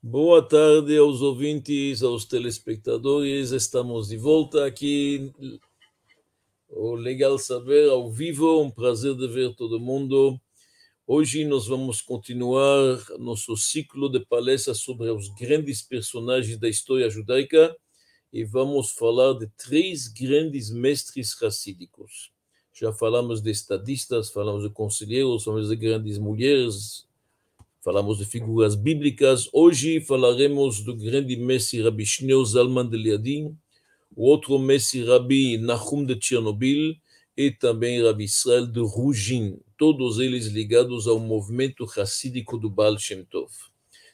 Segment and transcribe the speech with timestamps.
[0.00, 3.50] Boa tarde aos ouvintes, aos telespectadores.
[3.50, 5.32] Estamos de volta aqui.
[6.68, 10.40] O legal saber ao vivo, um prazer de ver todo mundo.
[11.04, 17.76] Hoje nós vamos continuar nosso ciclo de palestras sobre os grandes personagens da história judaica
[18.32, 22.30] e vamos falar de três grandes mestres racídicos.
[22.72, 27.07] Já falamos de estadistas, falamos de conselheiros, falamos de grandes mulheres,
[27.82, 29.48] falamos de figuras bíblicas.
[29.52, 33.56] Hoje falaremos do grande mestre Rabi Shneur Zalman de Liadim,
[34.14, 36.96] o outro mestre Rabi Nahum de Chernobyl
[37.36, 43.24] e também Rabi Israel de Rugin, todos eles ligados ao movimento racídico do Baal Shem
[43.24, 43.52] Tov.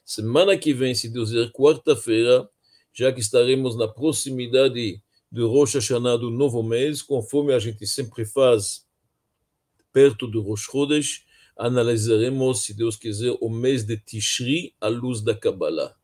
[0.05, 2.47] Semana que vem, se Deus quiser, quarta-feira,
[2.93, 5.01] já que estaremos na proximidade
[5.33, 8.87] do Rosh Hashanah do novo mês, conforme a gente sempre faz
[9.91, 11.25] perto do Rosh Chodesh,
[11.57, 15.95] analisaremos, se Deus quiser, o mês de Tishri à luz da Kabbalah.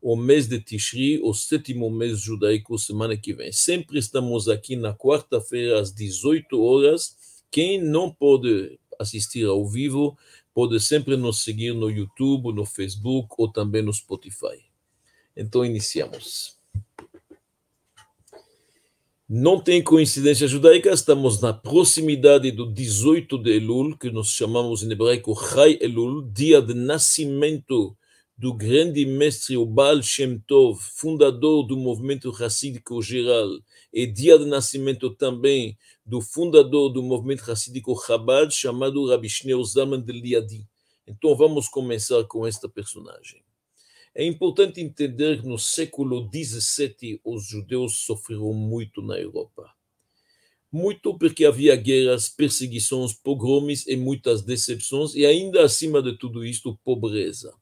[0.00, 3.52] O mês de Tishri, o sétimo mês judaico, semana que vem.
[3.52, 7.16] Sempre estamos aqui na quarta-feira, às 18 horas.
[7.50, 10.16] Quem não pode assistir ao vivo,
[10.54, 14.64] pode sempre nos seguir no YouTube, no Facebook ou também no Spotify.
[15.36, 16.63] Então, iniciamos.
[19.26, 24.92] Não tem coincidência judaica, estamos na proximidade do 18 de Elul, que nós chamamos em
[24.92, 27.96] hebraico Chai Elul, dia de nascimento
[28.36, 33.48] do grande mestre o Baal Shem Tov, fundador do movimento racídico geral,
[33.90, 40.02] e dia de nascimento também do fundador do movimento racídico Chabad, chamado Rabi Shneur Zalman
[40.02, 40.68] de Liadi.
[41.06, 43.42] Então vamos começar com esta personagem.
[44.14, 49.68] É importante entender que no século XVII os judeus sofreram muito na Europa.
[50.70, 56.78] Muito porque havia guerras, perseguições, pogromes e muitas decepções, e ainda acima de tudo isto,
[56.84, 57.52] pobreza.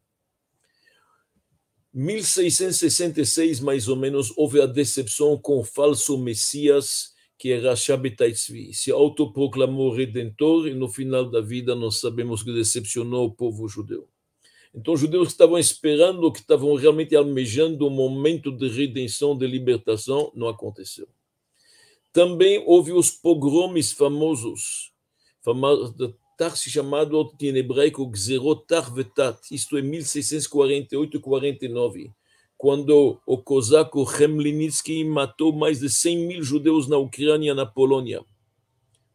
[1.94, 8.72] 1666, mais ou menos, houve a decepção com o falso Messias, que era Shabbatai Tzvi.
[8.72, 14.11] Se autoproclamou redentor e no final da vida nós sabemos que decepcionou o povo judeu.
[14.74, 19.46] Então, os judeus que estavam esperando, que estavam realmente almejando um momento de redenção, de
[19.46, 21.06] libertação, não aconteceu.
[22.12, 24.92] Também houve os pogromes famosos,
[25.42, 25.94] famosos
[26.56, 32.10] se chamado em hebraico Gzerot Tarvetat, isto é 1648 49,
[32.58, 38.24] quando o cosaco Chemlinitsky matou mais de 100 mil judeus na Ucrânia, na Polônia.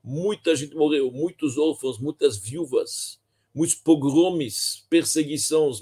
[0.01, 3.19] Muita gente morreu, muitos órfãos, muitas viúvas
[3.57, 5.81] muitos pogromes, perseguições,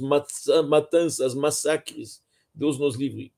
[0.69, 2.23] matanças, massacres.
[2.53, 3.33] Deus nos livre.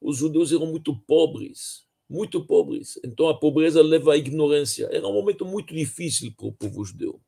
[0.00, 2.98] Os judeus eram muito pobres, muito pobres.
[3.04, 4.88] Então a pobreza leva à ignorância.
[4.90, 7.20] Era um momento muito difícil para o povo judeu.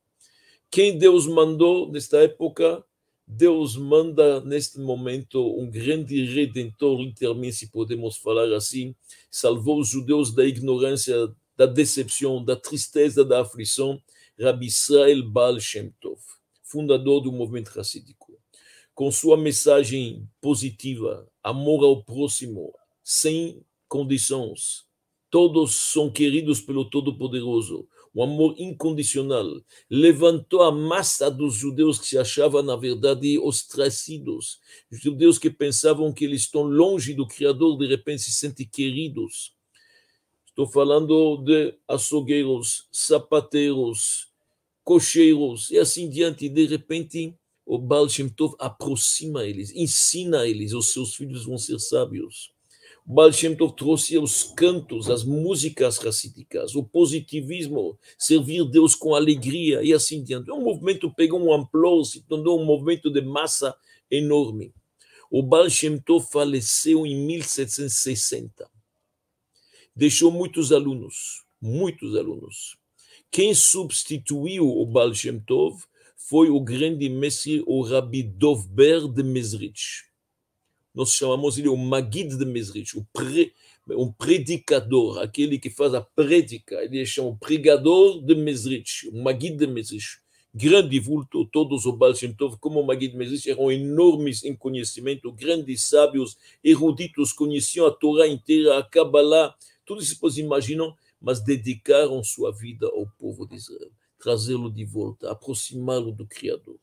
[0.68, 2.84] Quem Deus mandou nesta época?
[3.24, 8.96] Deus manda neste momento um grande redentor, literalmente, se podemos falar assim,
[9.30, 14.02] salvou os judeus da ignorância, da decepção, da tristeza, da aflição
[14.42, 16.18] Rabbi Israel Baal Shem Tov,
[16.64, 18.36] fundador do movimento racídico.
[18.92, 24.84] Com sua mensagem positiva, amor ao próximo, sem condições,
[25.30, 29.48] todos são queridos pelo Todo-Poderoso, um amor incondicional,
[29.88, 34.58] levantou a massa dos judeus que se achavam, na verdade, ostracidos,
[34.90, 39.54] judeus que pensavam que eles estão longe do Criador, de repente se sentem queridos.
[40.48, 44.31] Estou falando de açougueiros, sapateiros,
[44.84, 46.48] cocheiros e assim diante.
[46.48, 47.34] De repente,
[47.64, 52.52] o Baal Shem Tov aproxima eles, ensina eles, os seus filhos vão ser sábios.
[53.06, 59.14] O Baal Shem Tov trouxe os cantos, as músicas racídicas, o positivismo, servir Deus com
[59.14, 60.50] alegria e assim diante.
[60.50, 63.74] O movimento pegou um amplor, se tornou um movimento de massa
[64.10, 64.72] enorme.
[65.30, 68.70] O Baal Shem Tov faleceu em 1760
[69.94, 72.76] deixou muitos alunos, muitos alunos.
[73.32, 75.84] Quem substituiu o Baal Shem Tov
[76.14, 80.04] foi o grande mestre, o Rabi Dovber de Mesrich.
[80.94, 83.54] Nós chamamos ele o Magid de Mesrich, o pre,
[83.88, 86.84] um predicador, aquele que faz a prédica.
[86.84, 90.18] Ele chama o pregador de Mesrich, o Magid de Mesrich.
[90.54, 94.54] Grande vulto, todos o Baal Shem Tov, como o Magid de Mesrich, eram enormes em
[94.54, 99.56] conhecimento, grandes sábios, eruditos, conheciam a Torá inteira, a Kabbalah,
[99.98, 106.10] isso vocês imaginam, mas dedicaram sua vida ao povo de Israel, trazê-lo de volta, aproximá-lo
[106.10, 106.78] do Criador.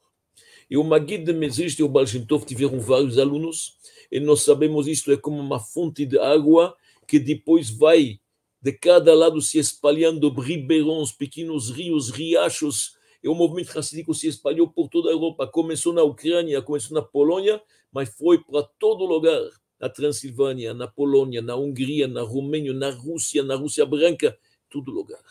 [0.70, 3.78] E o Magid de Mesrich e o Baal Shem Tov tiveram vários alunos,
[4.10, 6.76] e nós sabemos isto é como uma fonte de água
[7.06, 8.20] que depois vai
[8.62, 14.70] de cada lado se espalhando ribeirões, pequenos rios, riachos, E o movimento racídico se espalhou
[14.70, 15.46] por toda a Europa.
[15.46, 19.42] Começou na Ucrânia, começou na Polônia, mas foi para todo lugar.
[19.80, 24.38] Na Transilvânia, na Polônia, na Hungria, na Romênia, na Rússia, na Rússia Branca,
[24.70, 25.24] todo lugar.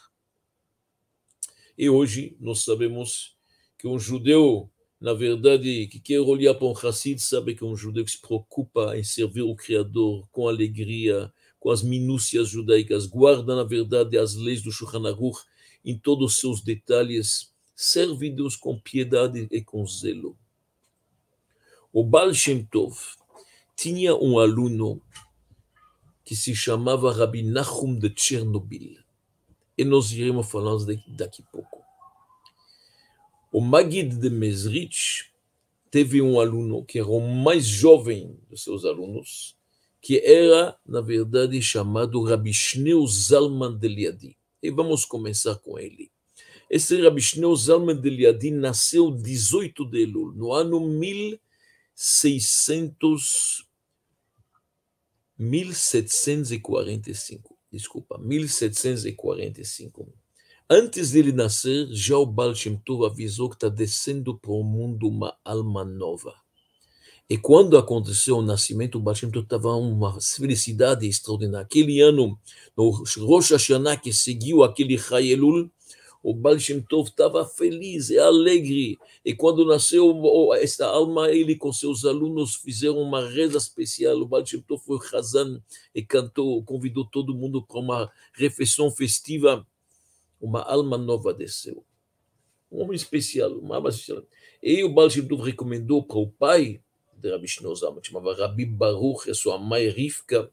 [1.76, 3.36] E hoje nós sabemos
[3.78, 4.68] que um judeu,
[5.00, 8.20] na verdade, que quer olhar para um Hassid, sabe que é um judeu que se
[8.20, 14.34] preocupa em servir o Criador com alegria, com as minúcias judaicas, guarda, na verdade, as
[14.34, 15.40] leis do Shulchan Aruch
[15.84, 20.36] em todos os seus detalhes, serve Deus com piedade e com zelo.
[21.92, 22.98] O Baal Shem Tov
[23.78, 25.00] tinha um aluno
[26.24, 28.98] que se chamava Rabbi Nachum de Chernobyl.
[29.78, 30.76] E nós iremos falar
[31.16, 31.84] daqui a pouco.
[33.52, 35.30] O Magid de Mesrich
[35.92, 39.56] teve um aluno que era o mais jovem dos seus alunos,
[40.02, 44.36] que era, na verdade, chamado Rabbi Shneu Zalman de Liadi.
[44.60, 46.10] E vamos começar com ele.
[46.68, 53.67] Esse Rabbi Shneu Zalman de Liadi nasceu 18 de Elul, no ano 1600,
[55.38, 57.56] 1745.
[57.70, 60.12] Desculpa, 1745.
[60.68, 65.08] Antes dele nascer, já o Baal Shem Tov avisou que está descendo para o mundo
[65.08, 66.34] uma alma nova.
[67.30, 71.64] E quando aconteceu o nascimento, o Baal Shem Tov estava uma felicidade extraordinária.
[71.64, 72.38] Aquele ano,
[72.76, 75.70] no Rosh Hashanah, que seguiu aquele Chayelul,
[76.22, 78.98] o Baal Shem Tov estava feliz e alegre.
[79.24, 84.16] E quando nasceu esta alma, ele com seus alunos fizeram uma reza especial.
[84.16, 85.62] O Baal Shem Tov foi Hazan
[85.94, 89.66] e cantou, convidou todo mundo para uma refeição festiva.
[90.40, 91.84] Uma alma nova desceu.
[92.70, 94.22] Um homem especial, uma alma especial.
[94.62, 96.80] E o Baal Shem Tov recomendou para o pai
[97.16, 100.50] de Rabi Shnozama, que chamava Rabi Baruch, e sua mãe Rivka,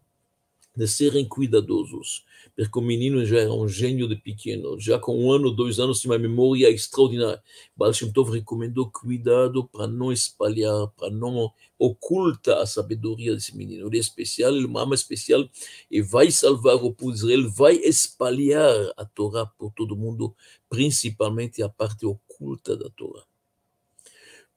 [0.76, 2.26] de serem cuidadosos,
[2.56, 6.00] porque o menino já era um gênio de pequeno, já com um ano, dois anos,
[6.00, 7.42] tinha uma memória extraordinária.
[7.76, 13.88] Baal Shem Tov recomendou cuidado para não espalhar, para não ocultar a sabedoria desse menino.
[13.88, 15.48] Ele é especial, ele é uma alma especial
[15.90, 20.36] e vai salvar o povo de Israel, vai espalhar a Torá por todo mundo,
[20.70, 23.24] principalmente a parte oculta da Torá.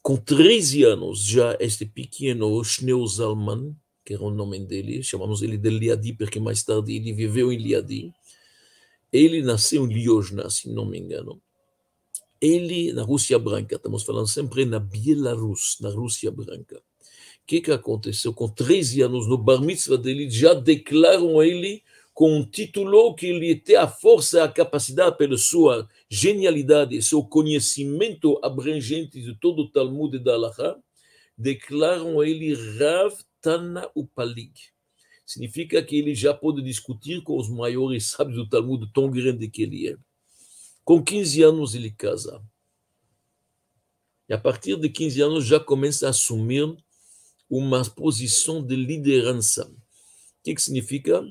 [0.02, 3.76] Com 13 anos, já este pequeno Shneu Zalman,
[4.08, 7.58] que era o nome dele, chamamos ele de Liadi, porque mais tarde ele viveu em
[7.58, 8.10] Liadi.
[9.12, 11.38] Ele nasceu em Liozna, se não me engano.
[12.40, 16.76] Ele, na Rússia Branca, estamos falando sempre na Bielorrússia, na Rússia Branca.
[16.76, 16.80] O
[17.46, 18.32] que, que aconteceu?
[18.32, 21.82] Com 13 anos, no bar mitzvah dele, já declaram ele
[22.14, 28.40] com um título que ele tem a força, a capacidade, pela sua genialidade, seu conhecimento
[28.42, 30.76] abrangente de todo o Talmud da Halakha,
[31.36, 34.52] declaram ele Rav Tana Upalig.
[35.24, 39.62] Significa que ele já pode discutir com os maiores sábios do Talmud, tão grande que
[39.62, 39.96] ele é.
[40.84, 42.42] Com 15 anos ele casa.
[44.28, 46.76] E a partir de 15 anos já começa a assumir
[47.48, 49.64] uma posição de liderança.
[49.64, 51.26] O que, que significa?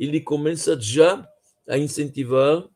[0.00, 1.24] Ele começa já
[1.68, 2.68] a incentivar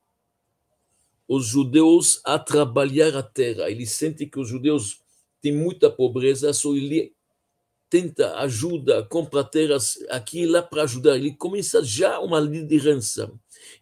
[1.27, 3.69] os judeus a trabalhar a terra.
[3.69, 5.01] Ele sente que os judeus
[5.43, 7.16] têm muita pobreza, só ele
[7.89, 11.17] tenta ajuda, compra terras aqui e lá para ajudar.
[11.17, 13.33] Ele começa já uma liderança.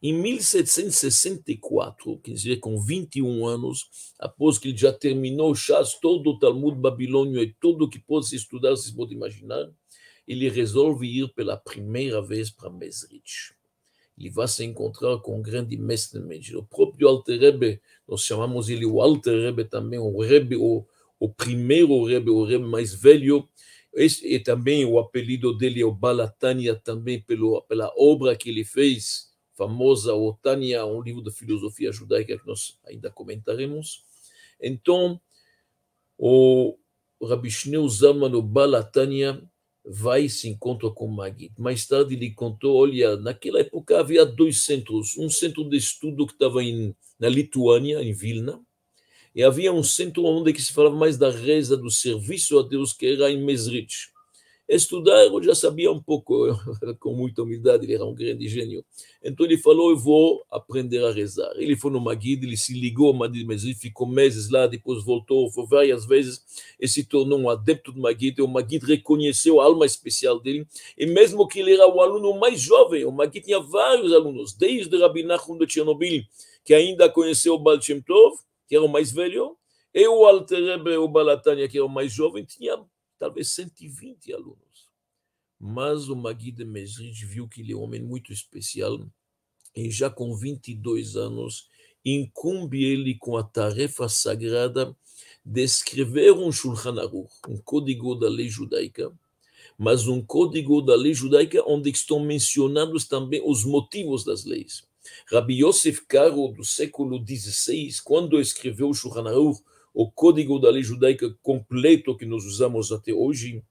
[0.03, 6.31] Em 1764, quer dizer, com 21 anos, após que ele já terminou o chás, todo
[6.31, 9.71] o Talmud babilônio e tudo o que pode se estudar, vocês podem imaginar,
[10.27, 13.53] ele resolve ir pela primeira vez para Mesrich.
[14.17, 16.57] Ele vai se encontrar com um grande mestre Mesrich.
[16.57, 20.87] O próprio Alter Rebbe, nós chamamos ele o Alter Rebbe também, o Rebbe, o,
[21.19, 23.49] o primeiro Rebbe, o Rebbe mais velho,
[23.95, 28.65] esse, e também o apelido dele é o Balatania, também pelo, pela obra que ele
[28.65, 34.05] fez, famosa, o Tânia, um livro de filosofia judaica que nós ainda comentaremos.
[34.61, 35.21] Então,
[36.19, 36.77] o
[37.23, 39.43] Rabi Shneu Zalman, o Balatania,
[39.85, 41.53] vai e se encontra com Magid.
[41.59, 46.33] Mais tarde ele contou, olha, naquela época havia dois centros, um centro de estudo que
[46.33, 48.61] estava em, na Lituânia, em Vilna,
[49.35, 53.07] e havia um centro onde se falava mais da reza, do serviço a Deus, que
[53.07, 54.15] era em Mesrich.
[54.67, 56.47] Estudar eu já sabia um pouco,
[56.99, 58.83] com muita humildade, ele era um grande gênio.
[59.23, 61.53] Então ele falou, eu vou aprender a rezar.
[61.57, 65.51] Ele foi no Magid, ele se ligou ao Magid Mesrich, ficou meses lá, depois voltou,
[65.51, 66.41] foi várias vezes,
[66.81, 71.05] e se tornou um adepto do Magid, o Magid reconheceu a alma especial dele, e
[71.05, 75.25] mesmo que ele era o aluno mais jovem, o Magid tinha vários alunos, desde Rabbi
[75.25, 76.23] Nachum de Chernobyl,
[76.65, 78.35] que ainda conheceu o Baal Shem Tov,
[78.67, 79.57] que era o mais velho,
[79.93, 82.83] e o Alter Rebbe, o Balatania, que era o mais jovem, tinha
[83.19, 84.89] talvez 120 alunos.
[85.59, 89.07] Mas o Magui de Mesrich viu que ele é um homem muito especial,
[89.75, 91.69] e já com 22 anos,
[92.05, 94.95] incumbe ele com a tarefa sagrada
[95.45, 99.13] de escrever um Shulchan Aruch, um código da lei judaica,
[99.79, 104.85] mas um código da lei judaica onde estão mencionados também os motivos das leis.
[105.31, 109.61] Rabbi Yosef Karo, do século XVI, quando escreveu Shulchan Aruch,
[109.93, 113.63] o código da lei judaica completo que nós usamos até hoje,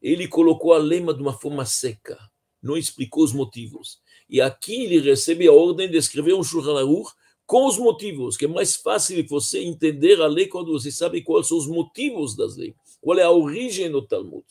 [0.00, 2.18] ele colocou a lema de uma forma seca,
[2.62, 3.98] não explicou os motivos.
[4.28, 7.10] E aqui ele recebe a ordem de escrever um Shulchan Aruch
[7.46, 11.46] com os motivos, que é mais fácil você entender a lei quando você sabe quais
[11.46, 14.44] são os motivos das leis, qual é a origem do Talmud.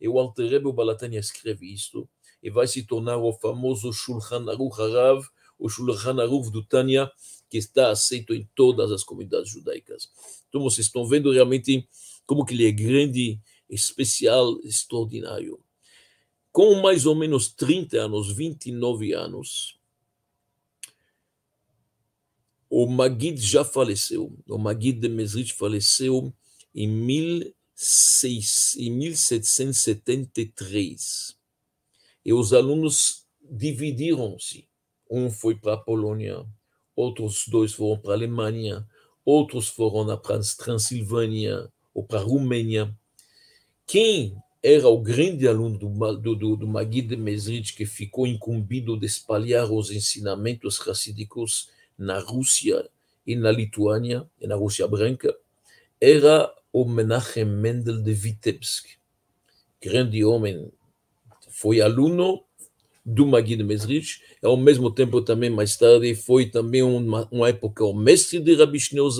[0.00, 2.08] E o Alter Rebbe Balatania escreve isto,
[2.42, 5.24] e vai se tornar o famoso Shulchan Aruch Harav,
[5.62, 7.10] o Shulchan Aruch do Tânia,
[7.48, 10.10] que está aceito em todas as comunidades judaicas.
[10.48, 11.86] Então vocês estão vendo realmente
[12.26, 13.38] como que ele é grande,
[13.68, 15.60] especial, extraordinário.
[16.50, 19.78] Com mais ou menos 30 anos, 29 anos,
[22.68, 24.36] o Magid já faleceu.
[24.48, 26.34] O Magid de Mesrit faleceu
[26.74, 26.88] em,
[27.76, 31.36] 16, em 1773.
[32.24, 34.71] E os alunos dividiram-se.
[35.14, 36.42] Um foi para a Polônia,
[36.96, 38.88] outros dois foram para a Alemanha,
[39.22, 42.96] outros foram para a Transilvânia ou para a Romênia.
[43.86, 49.04] Quem era o grande aluno do, do, do Magid de Mesrit que ficou incumbido de
[49.04, 52.88] espalhar os ensinamentos racídicos na Rússia
[53.26, 55.36] e na Lituânia, e na Rússia Branca,
[56.00, 58.86] era o Menachem Mendel de Vitebsk.
[59.78, 60.72] Grande homem,
[61.50, 62.44] foi aluno
[63.04, 67.84] do Magid Mesrich, e ao mesmo tempo também mais tarde foi também uma, uma época
[67.84, 69.10] o mestre de Rabbi Shneur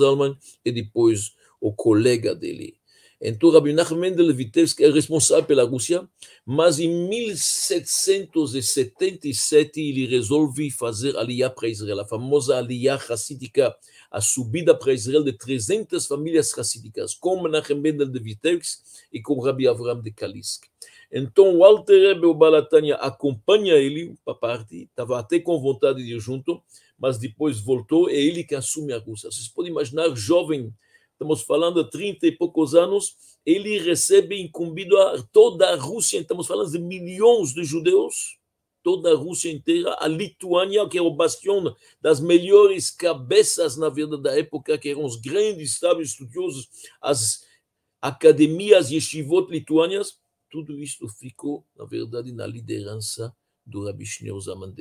[0.63, 2.75] e depois o colega dele.
[3.25, 6.05] Então, Rabbi Nachman Mendel Vitebsk é responsável pela Rússia,
[6.45, 13.73] mas em 1777 ele resolve fazer aliyah para Israel, a famosa aliyah hassídica,
[14.11, 18.81] a subida para Israel de 300 famílias hassídicas, com Menachem de Vitebsk
[19.13, 20.65] e com Rabbi Avram de Kalisk.
[21.15, 26.15] Então, o Alter Rebbe, o Balatania, acompanha ele para parte, estava até com vontade de
[26.15, 26.59] ir junto,
[26.97, 29.29] mas depois voltou, é ele que assume a Rússia.
[29.31, 30.73] Vocês podem imaginar, jovem,
[31.11, 33.15] estamos falando de 30 e poucos anos,
[33.45, 38.39] ele recebe incumbido a toda a Rússia, estamos falando de milhões de judeus,
[38.81, 44.23] toda a Rússia inteira, a Lituânia, que é o bastião das melhores cabeças, na verdade,
[44.23, 47.43] da época, que eram os grandes sábios estudiosos, as
[48.01, 50.22] academias yeshivot lituânias,
[50.53, 54.71] tudo isso ficou, na verdade, na liderança do Rabi Shneur Zaman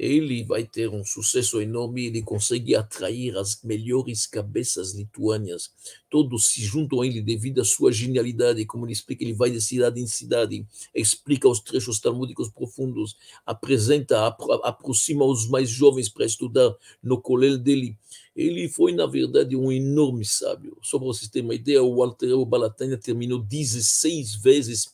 [0.00, 5.70] ele vai ter um sucesso enorme, ele consegue atrair as melhores cabeças lituânias.
[6.08, 9.60] Todos se juntam a ele devido à sua genialidade, como ele explica, ele vai de
[9.60, 16.24] cidade em cidade, explica os trechos talmúdicos profundos, apresenta, apro aproxima os mais jovens para
[16.24, 17.94] estudar no colégio dele.
[18.34, 20.78] Ele foi, na verdade, um enorme sábio.
[20.82, 24.88] Só para vocês terem uma ideia, o Walter Balatania terminou 16 vezes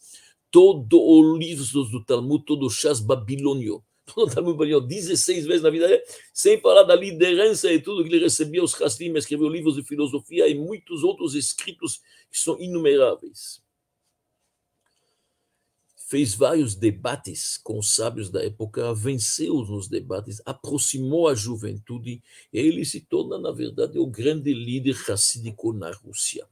[0.50, 5.88] todo o livro do Talmud, todo o chás babilônio Talmud Baniot, 16 vezes na vida
[5.88, 9.82] dele, sem falar da liderança e tudo que ele recebia, os Hassim, escreveu livros de
[9.82, 13.62] filosofia e muitos outros escritos que são inumeráveis.
[16.08, 22.22] Fez vários debates com os sábios da época, venceu nos debates, aproximou a juventude
[22.52, 26.46] e ele se torna, na verdade, o grande líder racídico na Rússia.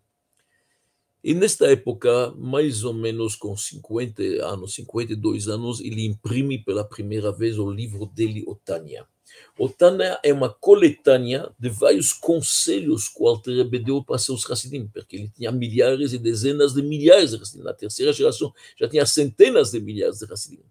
[1.25, 7.33] E nesta época, mais ou menos com 50 anos, 52 anos, ele imprime pela primeira
[7.33, 9.09] vez o livro dele, Otânia.
[9.57, 14.89] Otânia é uma coletânea de vários conselhos que o Alter Rebbe deu para seus Hassidim,
[14.89, 17.63] porque ele tinha milhares e dezenas de milhares de Hassidim.
[17.63, 20.65] Na terceira geração já tinha centenas de milhares de Hassidim.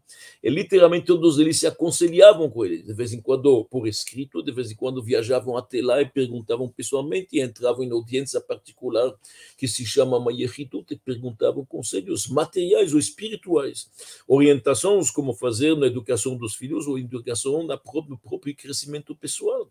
[0.44, 4.52] E literalmente todos eles se aconselhavam com ele, de vez em quando por escrito, de
[4.52, 9.14] vez em quando viajavam até lá e perguntavam pessoalmente e entravam em audiência particular
[9.58, 13.90] que se chama Mayechitut e perguntavam conselhos materiais ou espirituais,
[14.28, 19.70] orientações como fazer na educação dos filhos ou educação no próprio, próprio crescimento pessoal.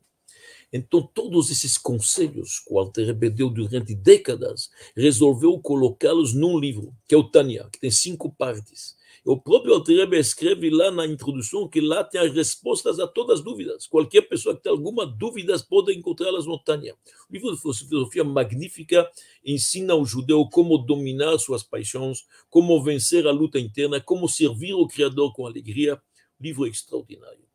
[0.73, 7.15] Então, todos esses conselhos que o Alter deu durante décadas, resolveu colocá-los num livro, que
[7.15, 8.97] é o Tânia, que tem cinco partes.
[9.25, 13.45] O próprio Alter escreve lá na introdução que lá tem as respostas a todas as
[13.45, 13.87] dúvidas.
[13.87, 16.97] Qualquer pessoa que tenha alguma dúvida pode encontrá-las no Tânia.
[17.31, 19.09] O livro de filosofia magnífica
[19.45, 24.89] ensina ao judeu como dominar suas paixões, como vencer a luta interna, como servir o
[24.89, 26.03] Criador com alegria.
[26.41, 27.52] Livro extraordinário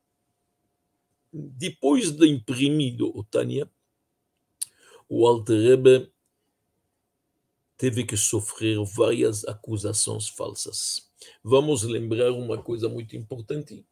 [1.38, 3.70] depois de imprimido o Tânia,
[5.08, 6.12] o Alter Rebbe
[7.78, 11.10] teve que sofrer várias acusações falsas.
[11.44, 13.86] Vamos lembrar uma coisa muito importante,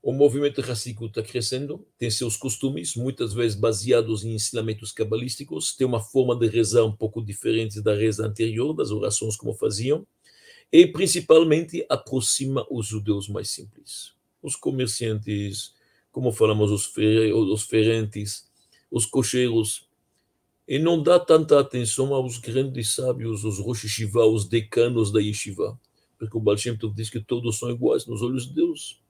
[0.00, 5.86] o movimento racídico está crescendo, tem seus costumes, muitas vezes baseados em ensinamentos cabalísticos, tem
[5.86, 10.06] uma forma de rezar um pouco diferente da reza anterior, das orações como faziam,
[10.72, 14.12] e principalmente aproxima os judeus mais simples.
[14.40, 15.74] Os comerciantes,
[16.10, 18.48] como falamos, os, fer os ferentes,
[18.90, 19.86] os cocheiros,
[20.66, 25.78] e não dá tanta atenção aos grandes sábios, os Rosh Yeshiva, os decanos da Yeshiva,
[26.18, 29.00] porque o Baal Shem Tov diz que todos são iguais nos olhos de Deus.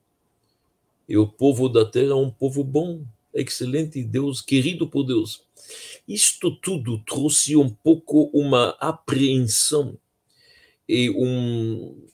[1.09, 3.03] E o povo da terra é um povo bom,
[3.35, 5.43] excelente, Deus, querido por Deus.
[6.07, 9.99] Isto tudo trouxe um pouco uma apreensão
[10.89, 12.09] e um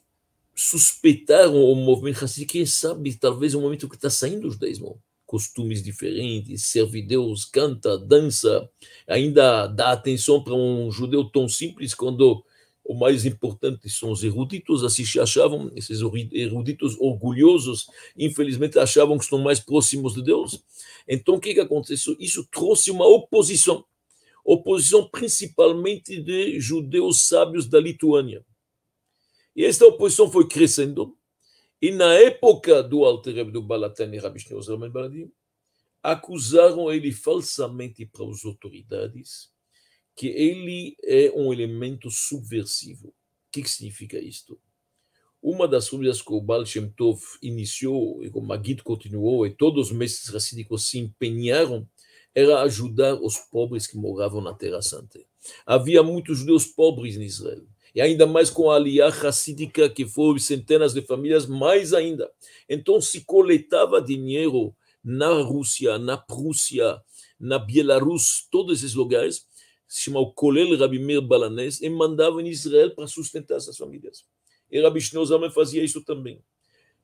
[0.55, 4.79] suspeitar o movimento racista, quem sabe, talvez um momento que está saindo os dez
[5.27, 8.69] costumes diferentes, serve Deus, canta, dança,
[9.07, 12.45] ainda dá atenção para um judeu tão simples quando
[12.85, 16.01] o mais importante são os eruditos, assim se achavam, esses
[16.33, 20.63] eruditos orgulhosos, infelizmente achavam que estão mais próximos de Deus.
[21.09, 22.15] Então, o que, que aconteceu?
[22.21, 23.85] Isso trouxe uma oposição,
[24.45, 28.45] oposição principalmente de judeus sábios da Lituânia.
[29.55, 31.17] E esta oposição foi crescendo,
[31.81, 35.31] e na época do Alter do Balatani Rabi Shneur Baladim,
[36.03, 39.51] acusaram ele falsamente para as autoridades,
[40.17, 43.09] que ele é um elemento subversivo.
[43.09, 43.15] O
[43.51, 44.61] que, que significa isto?
[45.43, 49.91] Uma das coisas que o Baal Shem Tov iniciou, e o Magid continuou, e todos
[49.91, 51.87] os mestres racídicos se empenharam,
[52.35, 55.21] era ajudar os pobres que moravam na Terra Santa.
[55.67, 60.39] Havia muitos judeus pobres em Israel, e ainda mais com a aliá racídica, que foi
[60.41, 62.31] centenas de famílias, mais ainda.
[62.69, 67.01] Então se coletava dinheiro na Rússia, na Prússia,
[67.39, 69.47] na Bielorrússia, todos esses lugares,
[69.87, 74.25] se chama o Kolel Rabi Meir Balanés, e mandava em Israel para sustentar essas famílias.
[74.71, 76.41] E Rabi Shneur fazia isso também.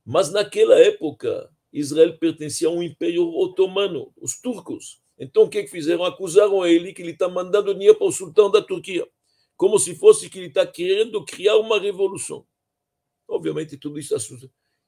[0.04, 5.00] Mas naquela época, Israel pertencia a um império otomano, os turcos.
[5.16, 6.04] Então o que fizeram?
[6.04, 9.07] Acusaram ele que ele está mandando dinheiro para o sultão da Turquia,
[9.61, 12.46] como se fosse que ele está querendo criar uma revolução.
[13.29, 14.18] Obviamente, tudo isso é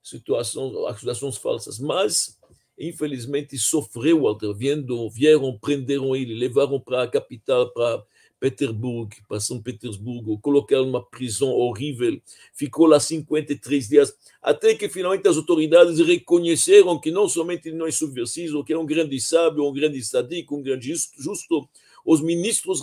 [0.03, 2.39] situações, acusações falsas, mas
[2.79, 4.23] infelizmente sofreu
[4.57, 8.03] vendo, vieram, prenderam ele, levaram para a capital, para
[8.41, 12.19] Petersburgo, para São Petersburgo, colocaram numa prisão horrível,
[12.55, 17.87] ficou lá 53 dias, até que finalmente as autoridades reconheceram que não somente ele não
[17.87, 21.69] é subversivo, que é um grande sábio, um grande sadico, um grande justo,
[22.05, 22.81] os ministros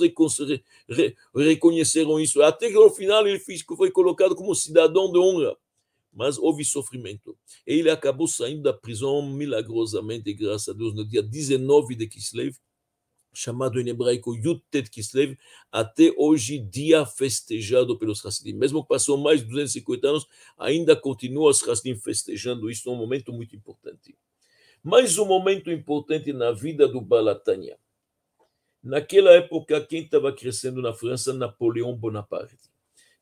[1.35, 3.39] reconheceram isso, até que no final ele
[3.77, 5.57] foi colocado como cidadão de honra
[6.11, 7.37] mas houve sofrimento.
[7.65, 12.55] E ele acabou saindo da prisão milagrosamente, graças a Deus, no dia 19 de Kislev,
[13.33, 15.37] chamado em hebraico Yutet Kislev,
[15.71, 18.53] até hoje dia festejado pelos Hassidim.
[18.53, 20.27] Mesmo que passou mais de 250 anos,
[20.57, 24.15] ainda continua os Hassidim festejando isso, é um momento muito importante.
[24.83, 27.77] Mais um momento importante na vida do Balatania.
[28.83, 31.33] Naquela época, quem estava crescendo na França?
[31.33, 32.69] Napoleão Bonaparte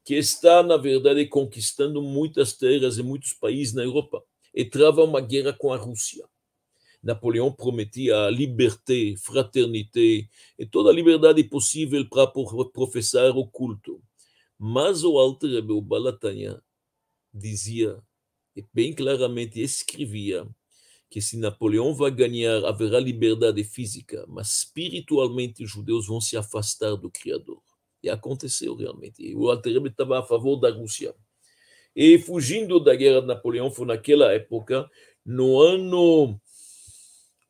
[0.07, 4.23] que está, na verdade, conquistando muitas terras e muitos países na Europa
[4.55, 6.23] e trava uma guerra com a Rússia.
[7.03, 12.25] Napoleão prometia a liberdade, fraternidade e toda a liberdade possível para
[12.71, 14.01] professar o culto.
[14.57, 16.63] Mas o Alter Rebbe, o Balatanya,
[17.33, 18.01] dizia,
[18.55, 20.47] e bem claramente escrevia,
[21.09, 26.95] que se Napoleão vai ganhar, haverá liberdade física, mas espiritualmente os judeus vão se afastar
[26.95, 27.61] do Criador.
[28.03, 29.33] E aconteceu realmente.
[29.35, 31.15] O Alterebe estava a favor da Rússia.
[31.95, 34.89] E fugindo da guerra de Napoleão, foi naquela época,
[35.25, 36.39] no ano,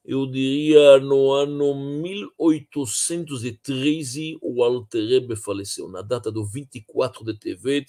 [0.07, 7.85] eu diria, no ano 1813, o Alterebe faleceu, na data do 24 de Tevet,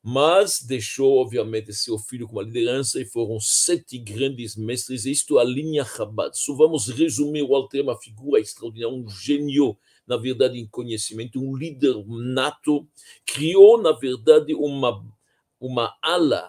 [0.00, 5.42] mas deixou, obviamente, seu filho com uma liderança, e foram sete grandes mestres, isto é
[5.42, 6.38] a linha Chabad.
[6.38, 9.76] Só vamos resumir o Alterebe, uma figura extraordinária, um gênio
[10.06, 12.86] na verdade, em conhecimento, um líder nato,
[13.26, 15.04] criou, na verdade, uma,
[15.58, 16.48] uma ala,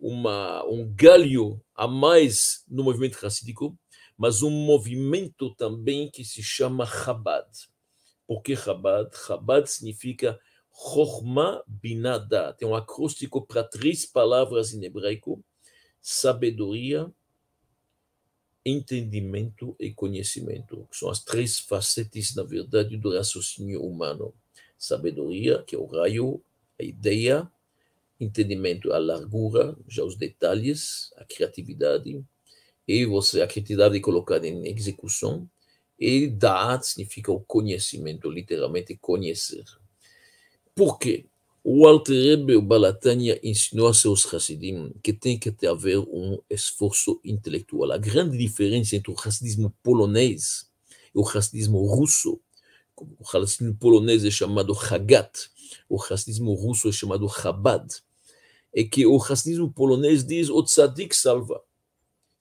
[0.00, 3.78] uma, um galho a mais no movimento racídico,
[4.22, 7.44] mas um movimento também que se chama Chabad.
[8.24, 9.10] Por que Chabad?
[9.16, 10.38] Chabad significa
[10.72, 12.52] Chokhmah Binada.
[12.52, 15.44] Tem um acróstico para três palavras em hebraico:
[16.00, 17.12] sabedoria,
[18.64, 24.32] entendimento e conhecimento, que são as três facetas, na verdade, do raciocínio humano.
[24.78, 26.40] Sabedoria, que é o raio,
[26.78, 27.50] a ideia,
[28.20, 32.24] entendimento, a largura, já os detalhes, a criatividade,
[32.86, 35.48] e você a criatividade colocada em execução,
[35.98, 39.64] e dar significa o conhecimento, literalmente conhecer.
[40.74, 41.26] Por quê?
[41.64, 47.20] O Alter Rebbe, o Balatania, ensinou a seus Hassidim que tem que haver um esforço
[47.24, 47.92] intelectual.
[47.92, 50.68] A grande diferença entre o Hassidismo polonês
[51.14, 52.40] e o Hassidismo russo,
[52.96, 55.50] o Hassidismo polonês é chamado Hagat,
[55.88, 57.86] o Hassidismo russo é chamado Chabad,
[58.74, 61.62] é que o Hassidismo polonês diz o tzadik salva.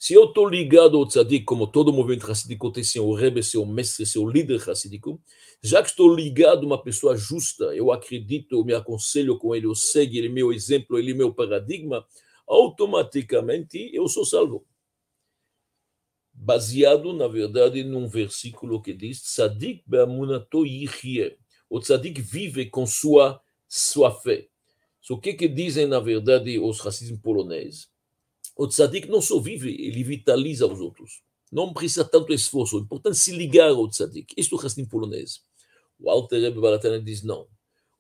[0.02, 4.04] Se eu estou ligado ao tzadik, como todo movimento hassidico tem seu Rebbe, seu mestre,
[4.04, 5.22] seu líder hassidico,
[5.62, 9.68] já que estou ligado a uma pessoa justa, eu acredito, eu me aconselho com ele,
[9.68, 12.04] eu sigo, ele é meu exemplo, ele é meu paradigma,
[12.48, 14.66] automaticamente eu sou salvo.
[16.34, 21.38] Baseado, na verdade, num versículo que diz, tzadik be'amunato yichye.
[21.70, 24.48] O tzadik vive com sua, sua fé.
[25.00, 27.91] So, o que, que dizem, na verdade, os racismos poloneses?
[28.56, 31.22] O tzadik não só vive, ele vitaliza os outros.
[31.52, 32.78] Não precisa tanto esforço.
[32.78, 34.34] É importante se ligar ao tzadik.
[34.38, 35.42] Isto é o racismo polonês.
[36.00, 37.48] O Alter Rebbe Baratana diz não.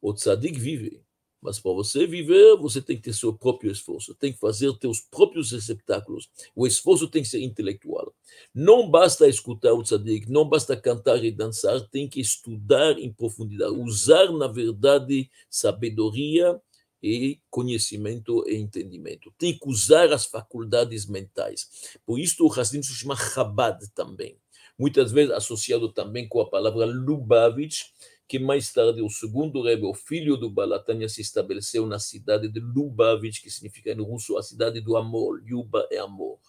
[0.02, 1.04] O tzadik vive.
[1.42, 5.02] Mas para você viver, você tem que ter seu próprio esforço, tem que fazer teus
[5.02, 6.30] próprios receptáculos.
[6.56, 8.14] O esforço tem que ser intelectual.
[8.54, 13.74] Não basta escutar o tzadik, não basta cantar e dançar, tem que estudar em profundidade,
[13.74, 16.62] usar, na verdade, sabedoria
[17.02, 19.34] e conhecimento e entendimento.
[19.38, 21.98] Tem que usar as faculdades mentais.
[22.06, 24.38] Por isso o Hassidim se chama Chabad também.
[24.78, 27.86] Muitas vezes associado também com a palavra Lubavitch,
[28.28, 32.60] que mais tarde o segundo Rebbe, o filho do Balatania, se estabeleceu na cidade de
[32.60, 35.44] Lubavitch, que significa em russo a cidade do amor.
[35.46, 36.40] Yuba é amor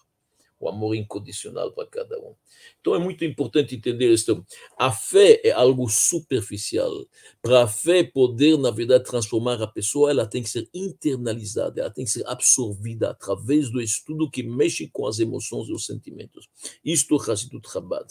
[0.63, 2.33] o amor incondicional para cada um.
[2.79, 4.45] Então é muito importante entender isso.
[4.77, 7.05] A fé é algo superficial.
[7.41, 11.89] Para a fé poder, na verdade, transformar a pessoa, ela tem que ser internalizada, ela
[11.89, 16.47] tem que ser absorvida através do estudo que mexe com as emoções e os sentimentos.
[16.83, 18.07] Isto é Hassidut Chabad.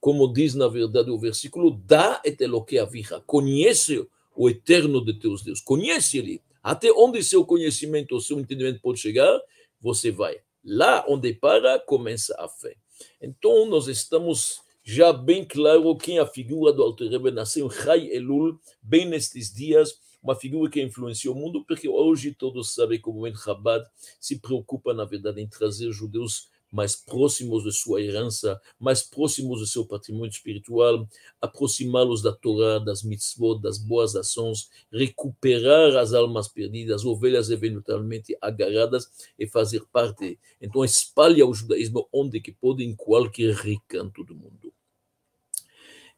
[0.00, 5.42] Como diz, na verdade, o versículo, dá et eloque avicha, conhece o eterno de teus
[5.42, 6.42] Deus, conhece ele.
[6.62, 9.40] Até onde seu conhecimento, seu entendimento pode chegar,
[9.80, 10.43] você vai.
[10.64, 12.76] Lá onde para, começa a fé.
[13.20, 18.06] Então, nós estamos já bem claro quem é a figura do Alter Rebbe nasceu Chai
[18.08, 23.08] Elul, bem nestes dias, uma figura que influenciou o mundo, porque hoje todos sabem que
[23.08, 23.84] o Chabad
[24.18, 29.66] se preocupa, na verdade, em trazer judeus mais próximos de sua herança, mais próximos do
[29.66, 31.08] seu patrimônio espiritual,
[31.40, 39.08] aproximá-los da Torá, das mitzvot, das boas ações, recuperar as almas perdidas, ovelhas eventualmente agarradas
[39.38, 40.36] e fazer parte.
[40.60, 44.72] Então espalha o judaísmo onde que pode, em qualquer recanto do mundo.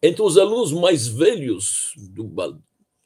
[0.03, 2.25] Entre os alunos mais velhos do,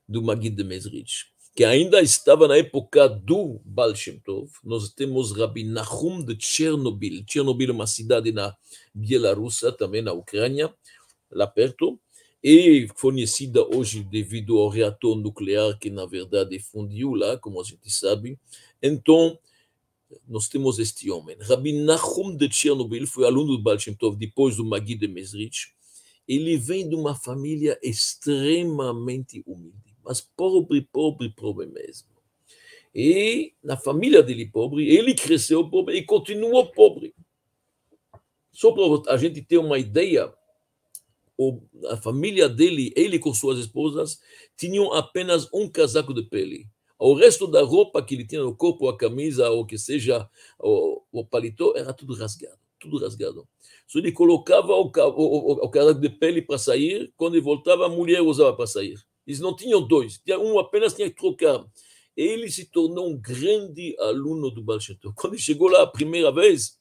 [0.08, 4.50] do de Mesrich, que ainda estava na época do Baal Shem Tov.
[4.64, 7.24] Nós temos Rabbi Nahum de Chernobyl.
[7.28, 8.56] Chernobyl é uma cidade na
[8.94, 10.72] Bielorrússia, também na Ucrânia,
[11.30, 11.98] lá perto,
[12.42, 17.90] e conhecida hoje devido ao reator nuclear que, na verdade, fundiu lá, como a gente
[17.90, 18.38] sabe.
[18.80, 19.38] Então,
[20.26, 21.36] nós temos este homem.
[21.40, 25.74] Rabbi Nahum de Chernobyl foi aluno do Baal Shem Tov depois do Magui de Mesrich.
[26.26, 32.08] Ele vem de uma família extremamente humilde mas pobre, pobre, pobre mesmo.
[32.94, 37.14] E na família dele pobre, ele cresceu pobre e continuou pobre.
[38.52, 40.32] Só para a gente ter uma ideia,
[41.88, 44.20] a família dele, ele com suas esposas,
[44.56, 46.66] tinham apenas um casaco de pele.
[46.98, 51.00] O resto da roupa que ele tinha no corpo, a camisa, ou que seja, o,
[51.10, 53.48] o paletó, era tudo rasgado, tudo rasgado.
[53.86, 57.88] Se ele colocava o, o, o casaco de pele para sair, quando ele voltava, a
[57.88, 58.98] mulher usava para sair.
[59.30, 61.64] Eles não tinham dois, um apenas tinha que trocar.
[62.16, 64.80] Ele se tornou um grande aluno do Baal
[65.14, 66.76] Quando ele chegou lá a primeira vez,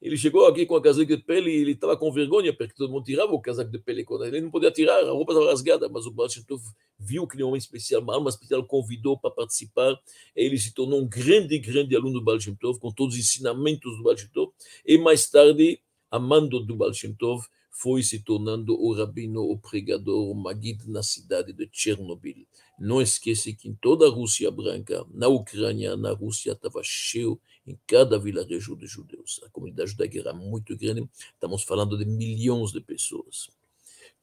[0.00, 2.90] ele chegou aqui com a casaca de pele e ele estava com vergonha, porque todo
[2.90, 4.04] mundo tirava o casaco de pele.
[4.26, 6.28] Ele não podia tirar, a roupa estava rasgada, mas o Baal
[6.98, 9.96] viu que ele era um homem especial, uma alma especial, convidou para participar.
[10.34, 12.38] Ele se tornou um grande, grande aluno do Baal
[12.80, 14.16] com todos os ensinamentos do Baal
[14.84, 16.90] E mais tarde, amando do Baal
[17.72, 22.46] foi se tornando o rabino, o pregador, o Magid na cidade de Chernobyl.
[22.78, 27.78] Não esqueça que em toda a Rússia branca, na Ucrânia, na Rússia, estava cheio em
[27.86, 29.40] cada vilarejo de judeus.
[29.44, 33.50] A comunidade judaica era muito grande, estamos falando de milhões de pessoas.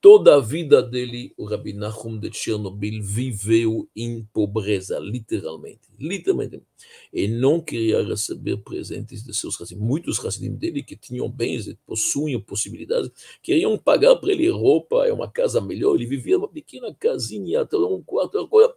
[0.02, 5.90] Toda a vida dele, o Rabbi Nachum de Chernobyl viveu em pobreza, literalmente.
[6.00, 6.64] Literalmente.
[7.12, 9.82] E não queria receber presentes de seus racidim.
[9.82, 13.12] Muitos racidim dele que tinham bens, possuíam possibilidades,
[13.44, 15.96] queriam pagar para ele roupa, uma casa melhor.
[15.96, 18.74] Ele vivia numa pequena casinha, até um quarto, coisa.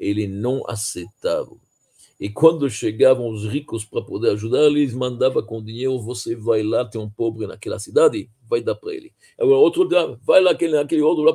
[0.00, 1.54] Ele não aceitava.
[2.22, 6.84] E quando chegavam os ricos para poder ajudar, eles mandavam com dinheiro, você vai lá,
[6.84, 9.12] tem um pobre naquela cidade, vai dar para ele.
[9.36, 11.34] Agora, outro dia, vai lá, aquele, aquele outro lá,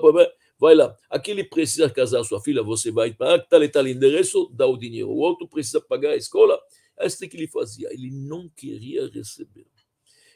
[0.57, 0.95] vai lá.
[1.09, 5.09] Aquele precisa casar sua filha, você vai para tal e tal endereço, dá o dinheiro.
[5.09, 6.57] O outro precisa pagar a escola.
[6.97, 7.89] É isso que ele fazia.
[7.91, 9.67] Ele não queria receber.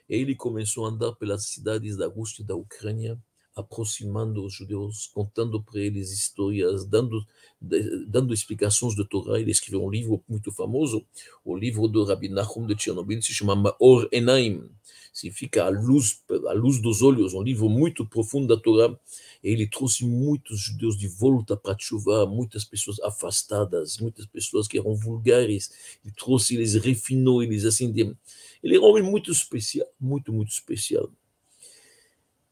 [0.09, 3.17] Ele começou a andar pelas cidades da Rússia e da Ucrânia,
[3.55, 7.25] aproximando os judeus, contando para eles histórias, dando,
[8.07, 9.39] dando explicações do Torá.
[9.39, 11.05] Ele escreveu um livro muito famoso,
[11.43, 14.69] o livro do Rabbi Nachum de Chernobyl, se chama Maor Enaim,
[15.11, 18.97] significa a luz, a luz dos olhos, um livro muito profundo da Torá.
[19.43, 24.95] Ele trouxe muitos judeus de volta para Tshuva, muitas pessoas afastadas, muitas pessoas que eram
[24.95, 25.71] vulgares.
[26.05, 27.91] Ele trouxe, eles refinou, eles assim.
[28.63, 31.11] Ele era um homem muito especial, muito, muito especial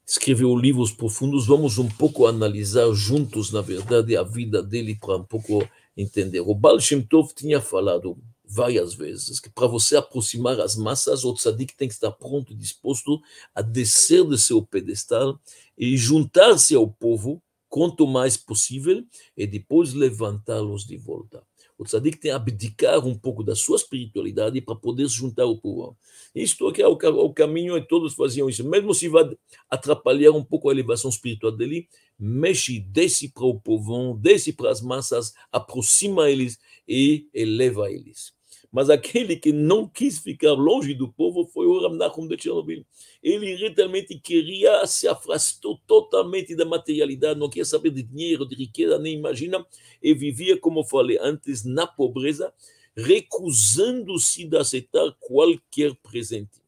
[0.09, 1.45] escreveu livros profundos.
[1.45, 5.63] Vamos um pouco analisar juntos, na verdade, a vida dele para um pouco
[5.95, 6.39] entender.
[6.39, 11.33] O Baal Shem Tov tinha falado várias vezes que para você aproximar as massas, o
[11.35, 13.21] tzadik tem que estar pronto e disposto
[13.53, 15.39] a descer de seu pedestal
[15.77, 19.05] e juntar-se ao povo quanto mais possível
[19.37, 21.43] e depois levantá-los de volta.
[21.79, 25.57] O tzadik tem que abdicar um pouco da sua espiritualidade para poder se juntar ao
[25.57, 25.97] povo.
[26.35, 28.67] Isto é o, o caminho e todos faziam isso.
[28.67, 29.29] Mesmo se vai
[29.69, 31.87] atrapalhar um pouco a elevação espiritual dele,
[32.19, 38.37] mexe, desce para o povo, desce para as massas, aproxima eles e eleva eles.
[38.71, 42.85] Mas aquele que não quis ficar longe do povo foi o Ramnachum de Chernobyl.
[43.21, 48.99] Ele realmente queria, se afastou totalmente da materialidade, não queria saber de dinheiro, de riqueza,
[48.99, 49.65] nem imagina,
[50.01, 52.53] e vivia, como falei antes, na pobreza,
[52.95, 56.58] recusando-se de aceitar qualquer presente.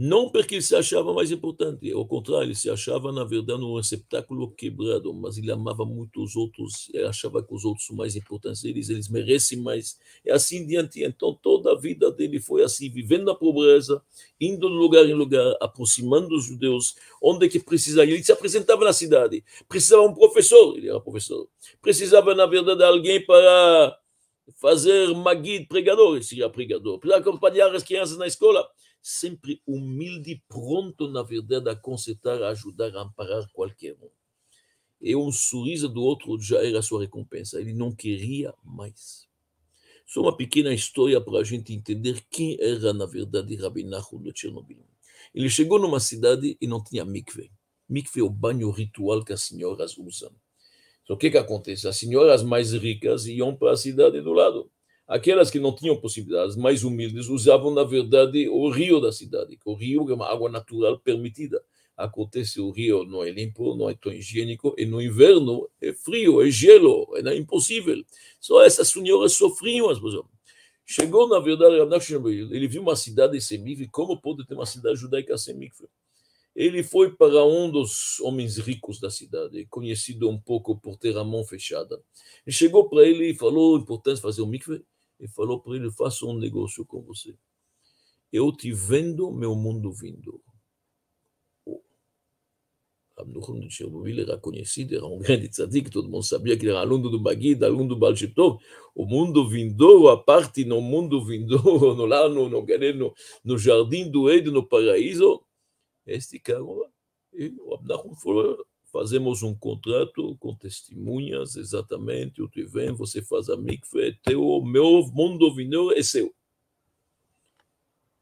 [0.00, 3.76] Não porque ele se achava mais importante, ao contrário, ele se achava, na verdade, um
[3.76, 8.14] receptáculo quebrado, mas ele amava muito os outros, ele achava que os outros são mais
[8.14, 11.02] importantes, eles, eles merecem mais, e assim diante.
[11.02, 14.00] Então, toda a vida dele foi assim, vivendo na pobreza,
[14.40, 18.08] indo de lugar em lugar, aproximando os judeus, onde que precisava.
[18.08, 21.48] Ele se apresentava na cidade, precisava um professor, ele era professor,
[21.82, 23.98] precisava, na verdade, alguém para
[24.60, 28.64] fazer maguid, pregador, ele seria pregador, para acompanhar as crianças na escola
[29.08, 34.10] sempre humilde, pronto, na verdade, a consertar, a ajudar, a amparar qualquer um.
[35.00, 37.58] E um sorriso do outro já era sua recompensa.
[37.58, 39.26] Ele não queria mais.
[40.06, 44.32] Só uma pequena história para a gente entender quem era, na verdade, Rabbi Nachum de
[44.34, 44.84] Chernobyl.
[45.34, 47.50] Ele chegou numa cidade e não tinha mikve.
[47.88, 50.32] Mikve é o banho ritual que as senhoras usam.
[51.02, 51.88] Então, o que, que acontece?
[51.88, 54.70] As senhoras mais ricas iam para a cidade do lado.
[55.08, 59.72] Aquelas que não tinham possibilidades, mais humildes, usavam, na verdade, o rio da cidade, o
[59.72, 61.64] rio é uma água natural permitida.
[61.96, 66.42] Acontece, o rio não é limpo, não é tão higiênico, e no inverno é frio,
[66.42, 68.04] é gelo, é impossível.
[68.38, 70.26] Só essas senhoras sofriam as pessoas.
[70.84, 71.76] Chegou, na verdade,
[72.50, 75.88] ele viu uma cidade sem mikve, como pode ter uma cidade judaica sem mikve?
[76.54, 81.24] Ele foi para um dos homens ricos da cidade, conhecido um pouco por ter a
[81.24, 81.98] mão fechada.
[82.46, 84.84] Ele chegou para ele e falou de fazer o mikve
[85.18, 87.36] e falou para ele: faça um negócio com você.
[88.32, 90.40] Eu te vendo meu mundo vindo.
[93.18, 96.80] Abnuchon de Chernobyl era conhecido, era um grande tzadik, todo mundo sabia que ele era
[96.80, 98.14] aluno do Magid, aluno do Baal
[98.94, 104.10] O mundo vindouro, a parte no mundo vindouro, no, lá no, no, no, no jardim
[104.10, 105.42] do Eden, no paraíso,
[106.06, 113.22] este cara, o Abnachon falou, fazemos um contrato com testemunhas, exatamente, o que vem, você
[113.22, 116.34] faz a mikve, é teu, meu mundo vinho é seu.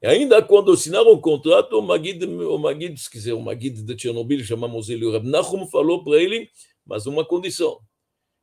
[0.02, 3.98] E ainda quando assinaram o contrato, o Magid, o Magid, se quiser, o Magid de
[3.98, 6.50] Chernobyl, chamamos ele, o Rab Nachum falou para ele,
[6.84, 7.80] mas uma condição,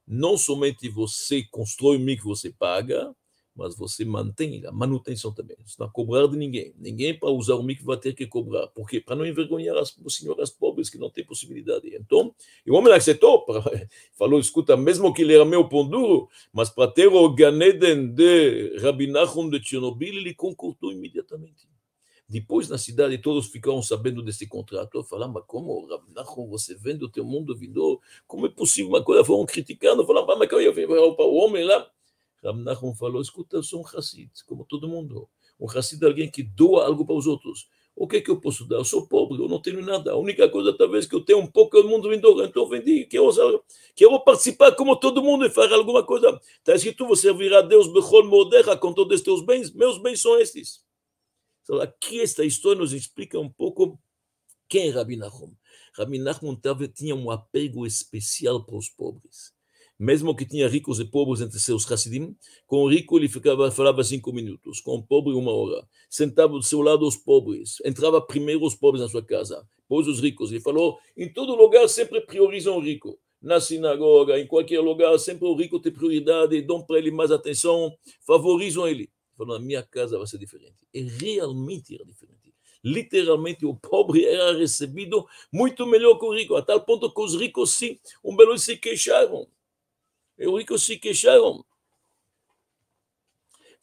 [0.07, 3.13] não somente você constrói o mikve, você paga,
[3.55, 5.55] mas você mantém a manutenção também.
[5.63, 6.73] Você não vai cobrar de ninguém.
[6.77, 8.67] Ninguém para usar o mikve vai ter que cobrar.
[8.67, 8.99] Por quê?
[8.99, 11.95] Para não envergonhar as senhoras pobres que não têm possibilidade.
[11.95, 12.33] Então,
[12.67, 13.45] o homem aceitou,
[14.17, 18.77] falou, escuta, mesmo que ele era meu pão duro, mas para ter o Ganeden de
[18.79, 21.67] Rabbi Nachum de Chernobyl, ele concordou imediatamente.
[22.27, 25.03] Depois, na cidade, todos ficaram sabendo desse contrato.
[25.03, 27.99] Falaram, mas como, Rabbi Nachum, você vende o teu mundo vindor?
[28.25, 29.23] Como é possível uma coisa?
[29.23, 31.87] Foram criticando, falaram, mas como eu o homem lá
[32.43, 35.29] Rav Nachum falou, escuta, eu sou um Hassid, como todo mundo.
[35.59, 37.69] Um Hassid é alguém que doa algo para os outros.
[37.95, 38.77] O que é que eu posso dar?
[38.77, 40.11] Eu sou pobre, eu não tenho nada.
[40.11, 42.43] A única coisa, talvez, que eu tenho um pouco é o mundo vindouro.
[42.43, 43.29] Então, vendi, quero,
[43.95, 46.39] quero participar como todo mundo e fazer alguma coisa.
[46.57, 49.71] Está escrito, você servirá a Deus Bechol Modecha com todos os teus bens.
[49.71, 50.83] Meus bens são estes.
[51.61, 53.97] Então, aqui esta história nos explica um pouco
[54.67, 55.53] quem é Rabi Nachum.
[55.95, 56.59] Rabi Nachum
[56.93, 59.53] tinha um apego especial para os pobres
[60.03, 62.35] mesmo que tinha ricos e pobres entre seus Hassidim,
[62.67, 65.87] com o rico ele ficava, falava cinco minutos, com o pobre uma hora.
[66.09, 70.19] Sentava do seu lado os pobres, entrava primeiro os pobres na sua casa, depois os
[70.19, 70.51] ricos.
[70.51, 73.17] Ele falou, em todo lugar sempre priorizam o rico.
[73.41, 77.95] Na sinagoga, em qualquer lugar, sempre o rico tem prioridade, dão para ele mais atenção,
[78.27, 79.03] favorizam ele.
[79.03, 80.85] Ele falou, na minha casa vai ser diferente.
[80.93, 82.43] E realmente era diferente
[82.85, 87.33] literalmente o pobre era recebido muito melhor que o rico, a tal ponto que os
[87.33, 89.47] ricos sim, um belo se queixaram.
[90.37, 91.63] Os ricos se queixaram.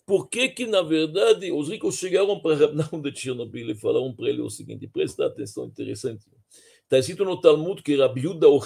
[0.04, 4.28] Por que que, na verdade, os ricos chegaram para Rabnão de Chernobyl e falaram para
[4.28, 6.26] ele o seguinte, presta atenção, interessante.
[6.82, 8.58] Está escrito no Talmud que Rabiuda, o,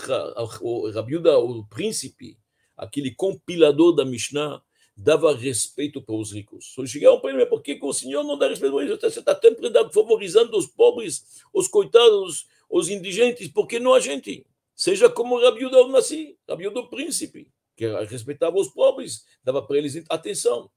[0.91, 2.39] Rabiuda, o príncipe,
[2.75, 4.63] aquele compilador da Mishnah,
[4.97, 6.73] dava respeito para os ricos.
[6.73, 8.99] Só chegaram para ele, por que, que o senhor não dá respeito para eles?
[8.99, 14.47] Você está sempre favorizando os pobres, os coitados, os indigentes, por que não a gente?
[14.75, 20.03] Seja como Rabiuda o Nassi, Rabiuda o príncipe, que respeitava os pobres, dava para eles
[20.09, 20.71] atenção.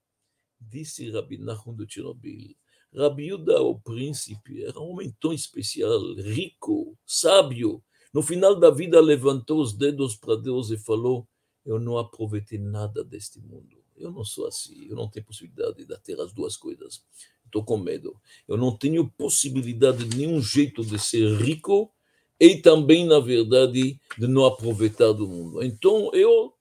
[0.59, 2.55] Disse Rabi Nahum de Chernobyl,
[2.95, 7.83] Rabiuda o príncipe era um homem tão especial, rico, sábio.
[8.13, 11.27] No final da vida levantou os dedos para Deus e falou,
[11.65, 15.97] eu não aproveitei nada deste mundo eu não sou assim, eu não tenho possibilidade de
[15.99, 17.03] ter as duas coisas.
[17.45, 18.15] Estou com medo.
[18.47, 21.91] Eu não tenho possibilidade de nenhum jeito de ser rico
[22.39, 25.63] e também, na verdade, de não aproveitar do mundo.
[25.63, 26.53] Então, eu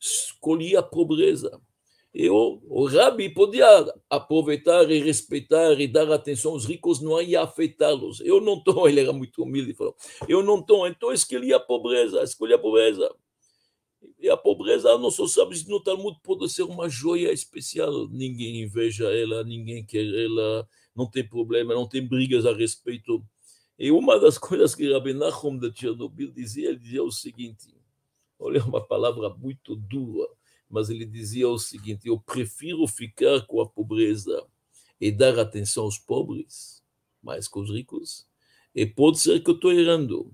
[0.00, 1.60] escolhi a pobreza.
[2.12, 3.66] Eu, o Rabi podia
[4.08, 8.20] aproveitar e respeitar e dar atenção aos ricos, não ia afetá-los.
[8.20, 9.94] Eu não estou, ele era muito humilde, falou,
[10.26, 13.14] eu não estou, então escolhi a pobreza, escolhi a pobreza.
[14.18, 18.08] E a pobreza, não só sabe no Talmud pode ser uma joia especial.
[18.08, 23.24] Ninguém inveja ela, ninguém quer ela, não tem problema, não tem brigas a respeito.
[23.78, 27.68] E uma das coisas que Rabbi Nachum de Chernobyl dizia, ele dizia o seguinte,
[28.38, 30.28] olha uma palavra muito dura,
[30.68, 34.44] mas ele dizia o seguinte, eu prefiro ficar com a pobreza
[35.00, 36.82] e dar atenção aos pobres,
[37.22, 38.26] mais que os ricos,
[38.74, 40.32] e pode ser que eu estou errando,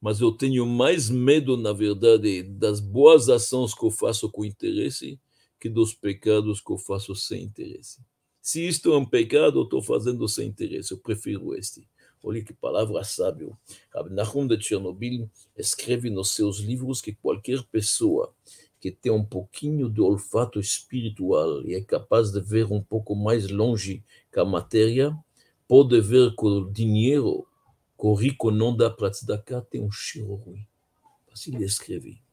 [0.00, 5.18] mas eu tenho mais medo, na verdade, das boas ações que eu faço com interesse
[5.60, 8.02] que dos pecados que eu faço sem interesse.
[8.42, 11.88] Se isto é um pecado, eu estou fazendo sem interesse, eu prefiro este.
[12.26, 13.54] Olha que palavra sábio.
[13.94, 18.32] Rabbi Nahum de Chernobyl escreve nos seus livros que qualquer pessoa
[18.80, 23.50] que tem um pouquinho de olfato espiritual e é capaz de ver um pouco mais
[23.50, 25.14] longe que a matéria,
[25.68, 27.46] pode ver que o dinheiro
[27.98, 30.66] que o rico não dá para tzedakah tem um cheiro ruim.
[31.30, 32.23] Assim ele escreve.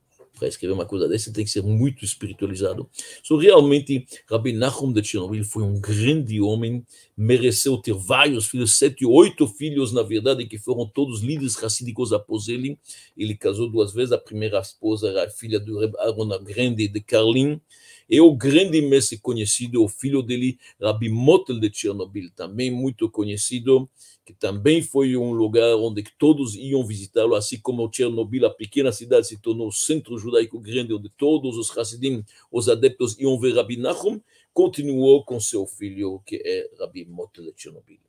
[0.41, 2.89] Para escrever uma coisa dessa, tem que ser muito espiritualizado.
[3.21, 6.83] So, realmente, Rabbi Nachum de Chernobyl foi um grande homem,
[7.15, 12.47] mereceu ter vários filhos, sete, oito filhos, na verdade, que foram todos líderes racídicos após
[12.47, 12.79] ele.
[13.15, 17.01] Ele casou duas vezes, a primeira esposa era a filha do Reb Aaron Grande de
[17.01, 17.61] Carlin,
[18.09, 23.87] e o grande mestre conhecido, o filho dele, Rabbi Motel de Chernobyl, também muito conhecido,
[24.31, 29.27] que também foi um lugar onde todos iam visitá-lo, assim como Chernobyl, a pequena cidade,
[29.27, 34.21] se tornou centro judaico grande, onde todos os Hasidim, os adeptos, iam ver Rabbi Nachum,
[34.53, 37.99] continuou com seu filho, que é Rabbi Motel de Chernobyl.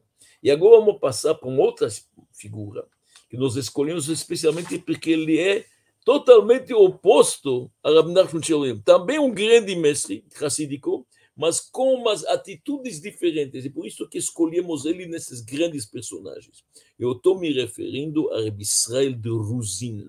[0.43, 1.89] E agora vamos passar para uma outra
[2.33, 2.87] figura,
[3.29, 5.65] que nós escolhemos especialmente porque ele é
[6.05, 8.81] totalmente oposto a Rabbi Nachum Chernobyl.
[8.85, 11.07] Também um grande mestre hassidico,
[11.37, 13.65] mas com umas atitudes diferentes.
[13.65, 16.65] E por isso que escolhemos ele nesses grandes personagens.
[16.99, 20.09] Eu estou me referindo a Rabbi Israel de Ruzin.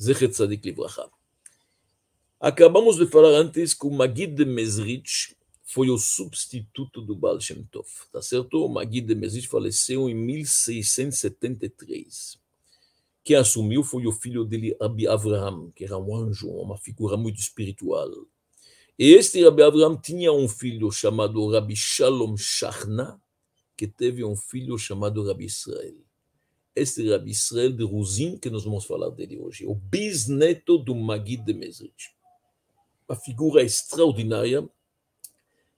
[0.00, 1.08] Zechet Tzadik Livracha.
[2.38, 7.64] Acabamos de falar antes que o Magid de Mesrich foi o substituto do Baal Shem
[7.64, 8.62] Tov, tá certo?
[8.64, 12.38] O Magid de Mesrich faleceu em 1673.
[13.24, 17.40] Quem assumiu foi o filho dele, Rabbi Avraham, que era um anjo, uma figura muito
[17.40, 18.10] espiritual.
[18.98, 23.20] Este Rabi Abraham tinha um filho chamado Rabi Shalom Shachna,
[23.76, 25.96] que teve um filho chamado Rabi Israel.
[26.74, 31.44] Este Rabi Israel de Ruzin, que nós vamos falar dele hoje, o bisneto do Magid
[31.44, 32.14] de Mesrich.
[33.06, 34.66] Uma figura extraordinária,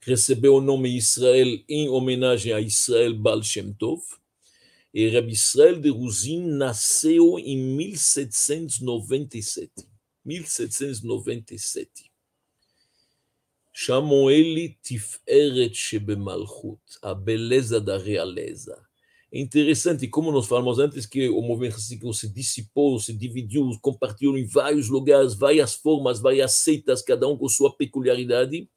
[0.01, 4.01] recebeu o nome Israel em homenagem a Israel Baal Shem Tov,
[4.95, 9.89] e Rabi Israel de Ruzin nasceu em 1797.
[10.25, 12.08] 1797
[13.81, 18.77] chamam ele Tiferet Shebemalchut, a beleza da realeza.
[19.31, 24.45] É interessante, como nós falamos antes, que o movimento se dissipou, se dividiu, compartilhou em
[24.45, 28.69] vários lugares, várias formas, várias seitas, cada um com sua peculiaridade,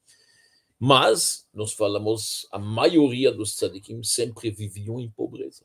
[0.78, 5.64] mas, nós falamos, a maioria dos tzadikim sempre viviam em pobreza.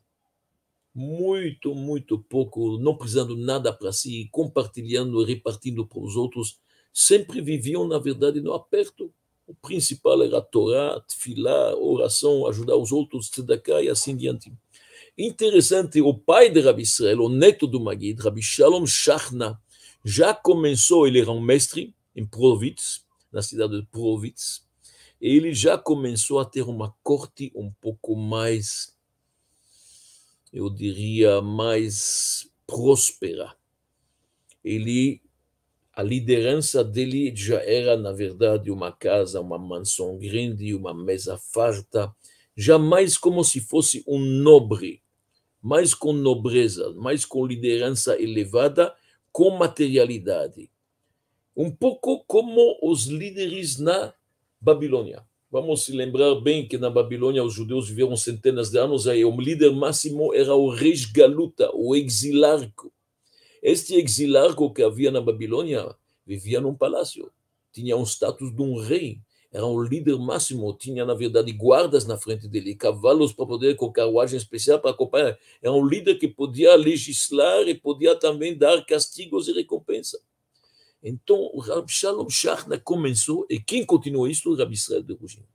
[0.94, 6.60] muito, muito pouco, não precisando nada para si, compartilhando e repartindo para os outros,
[6.92, 9.14] sempre viviam, na verdade, no aperto.
[9.48, 14.54] O principal era a Torá, Tfilá, oração, ajudar os outros, tzedakah e assim diante.
[15.18, 19.60] Interessante, o pai de Rabi Israel, o neto do Magid, Rabi Shalom Shachna,
[20.04, 24.64] já começou, ele era um mestre em Provitz, na cidade de Provitz,
[25.20, 28.96] e ele já começou a ter uma corte um pouco mais
[30.52, 33.56] eu diria, mais próspera.
[34.64, 35.22] Ele,
[35.98, 42.16] a liderança dele já era, na verdade, uma casa, uma mansão grande, uma mesa farta,
[42.56, 45.02] jamais como se fosse um nobre,
[45.60, 48.94] mais com nobreza, mais com liderança elevada,
[49.32, 50.70] com materialidade.
[51.56, 54.14] Um pouco como os líderes na
[54.62, 55.26] Babilônia.
[55.50, 59.36] Vamos se lembrar bem que na Babilônia os judeus viveram centenas de anos, aí o
[59.36, 62.94] líder máximo era o rei Galuta, o exilarco.
[63.62, 65.96] Este exilarco que havia na Babilônia
[66.26, 67.32] vivia num palácio,
[67.72, 72.18] tinha um status de um rei, era um líder máximo, tinha na verdade guardas na
[72.18, 75.38] frente dele, cavalos para poder com carruagem especial para acompanhar.
[75.62, 80.20] Era um líder que podia legislar e podia também dar castigos e recompensa.
[81.02, 84.50] Então, o Rabi Shalom Shachna começou, e quem continuou isso?
[84.50, 85.46] O Rabi Israel de Rugin.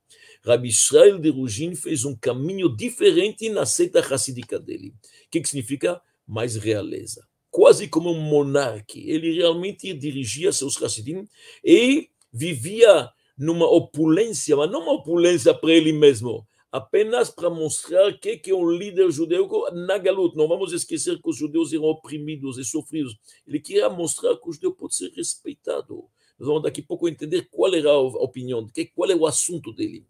[0.44, 4.94] Rabi Israel de Rugin fez um caminho diferente na seita racídica dele.
[5.26, 6.00] O que, que significa?
[6.26, 7.26] Mais realeza.
[7.52, 8.98] Quase como um monarca.
[8.98, 11.28] Ele realmente dirigia seus Hassidim
[11.62, 18.38] e vivia numa opulência, mas não uma opulência para ele mesmo, apenas para mostrar que,
[18.38, 20.36] que é um líder judeu na galuta.
[20.36, 23.14] Não vamos esquecer que os judeus eram oprimidos e sofridos.
[23.46, 26.08] Ele queria mostrar que o judeu pode ser respeitado.
[26.38, 30.06] Nós vamos daqui a pouco entender qual era a opinião, qual é o assunto dele.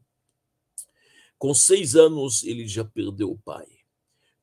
[1.37, 3.67] Com seis anos, ele já perdeu o pai.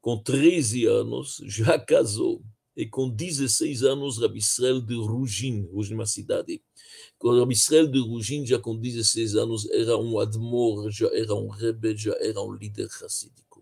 [0.02, 2.44] Com 13 anos, já casou.
[2.80, 6.62] E com 16 anos, Rabi Israel de Rugin, Rugin é uma cidade,
[7.18, 12.04] quando Israel de Rugin, já com 16 anos, era um admor, já era um rebelde,
[12.04, 13.62] já era um líder racídico.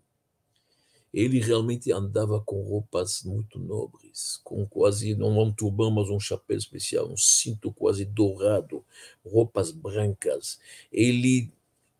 [1.12, 6.56] Ele realmente andava com roupas muito nobres, com quase, não um turbão, mas um chapéu
[6.56, 8.86] especial, um cinto quase dourado,
[9.26, 10.60] roupas brancas.
[10.92, 11.52] Ele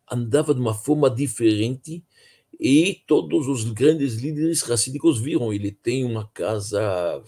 [0.08, 2.00] andava de uma forma diferente
[2.58, 5.52] e todos os grandes líderes racídicos viram.
[5.52, 7.22] Ele tem uma casa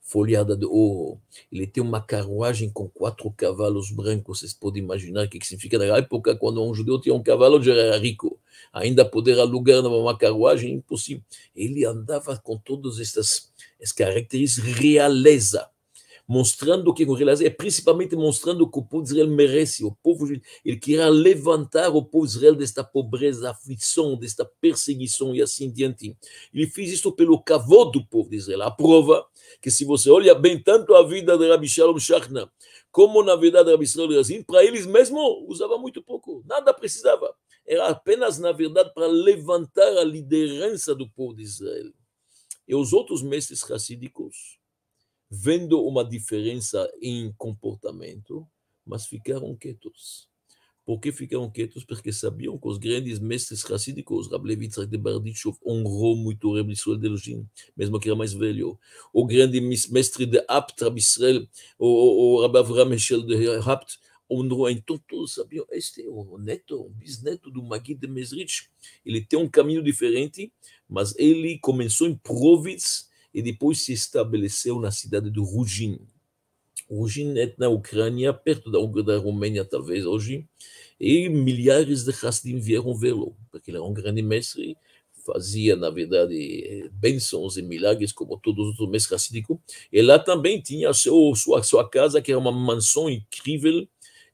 [0.00, 1.18] folhada de ouro.
[1.50, 4.40] Ele tem uma carruagem com quatro cavalos brancos.
[4.40, 7.72] Vocês podem imaginar o que significa na época quando um judeu tinha um cavalo já
[7.72, 8.38] era rico.
[8.72, 11.22] Ainda poder alugar uma carruagem impossível.
[11.56, 13.50] Ele andava com todas estas,
[13.80, 15.66] estas características realeza
[16.26, 20.26] mostrando que com relação, é principalmente mostrando que o povo de Israel merece, o povo,
[20.64, 26.16] ele queria levantar o povo de Israel desta pobreza, aflição, desta perseguição e assim diante.
[26.54, 28.62] Ele fez isso pelo cavô do povo de Israel.
[28.62, 29.26] A prova
[29.60, 32.50] que se você olha bem tanto a vida de Rabbi Shalom Shachna,
[32.90, 37.34] como na verdade Rabbi Israel Razin, para eles mesmo usava muito pouco, nada precisava.
[37.66, 41.92] Era apenas, na verdade, para levantar a liderança do povo de Israel.
[42.66, 44.58] E os outros mestres racídicos,
[45.34, 48.46] vendo uma diferença em comportamento,
[48.84, 50.28] mas ficaram quietos.
[50.84, 51.86] Por que ficaram quietos?
[51.86, 56.98] Porque sabiam que os grandes mestres racídicos, Rab de Barditchov, honrou muito o Rebbe Israel
[56.98, 58.78] de Lugin, mesmo que era mais velho.
[59.10, 61.86] O grande mestre de Apt, Rab Israel, o,
[62.36, 63.34] o Rab Avram Michel de
[63.66, 63.98] Apt,
[64.30, 64.68] honrou.
[64.68, 68.68] Então todos sabiam, este é o neto, o bisneto do Magui de Mesrich.
[69.02, 70.52] Ele tem um caminho diferente,
[70.86, 75.98] mas ele começou em Provitz, e depois se estabeleceu na cidade de Rugin.
[76.90, 80.46] Rugin é na Ucrânia, perto da, da Romênia, talvez hoje,
[81.00, 84.76] e milhares de Hassidim vieram vê-lo, porque ele era um grande mestre,
[85.24, 89.58] fazia, na verdade, bênçãos e milagres, como todos os outros mestres hassídicos.
[89.92, 93.86] E lá também tinha seu, sua, sua casa, que era uma mansão incrível,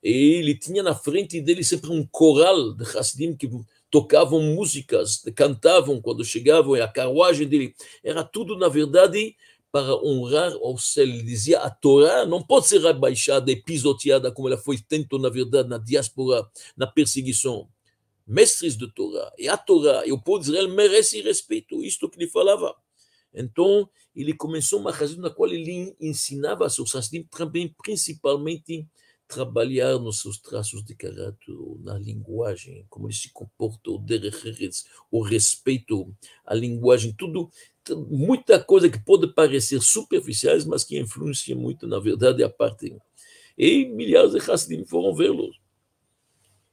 [0.03, 3.49] e ele tinha na frente dele sempre um coral de Hassidim que
[3.91, 9.37] tocavam músicas, cantavam quando chegavam, e a carruagem dele, era tudo, na verdade,
[9.71, 11.05] para honrar ao céu.
[11.05, 15.29] Ele dizia, a Torá não pode ser abaixada e pisoteada como ela foi tanto, na
[15.29, 17.69] verdade, na diáspora, na perseguição.
[18.27, 22.19] Mestres de Torá, e a Torá, e o povo de Israel merece respeito, isto que
[22.19, 22.75] ele falava.
[23.33, 28.87] Então, ele começou uma razão na qual ele ensinava seus Hassidim também, principalmente,
[29.29, 34.71] trabalhar nos seus traços de caráter, na linguagem, como ele se comporta, o derech
[35.11, 36.13] o respeito,
[36.45, 37.51] a linguagem, tudo,
[38.09, 42.97] muita coisa que pode parecer superficiais, mas que influencia muito, na verdade, a parte.
[43.57, 45.51] E milhares de Hassidim foram vê-lo.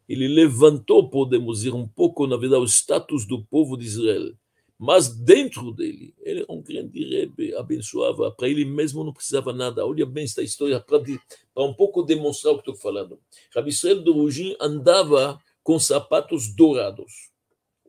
[0.08, 4.34] Ele levantou, podemos dizer, um pouco, na verdade, o status do povo de Israel,
[4.78, 9.86] Mas dentro dele, ele era um grande rebe, abençoava, para ele mesmo não precisava nada.
[9.86, 13.19] Olha bem esta história, para um pouco demonstrar o que estou falando.
[13.53, 17.32] Rabi Israel do Rugin andava com sapatos dourados,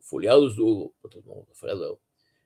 [0.01, 0.93] folhados de ouro.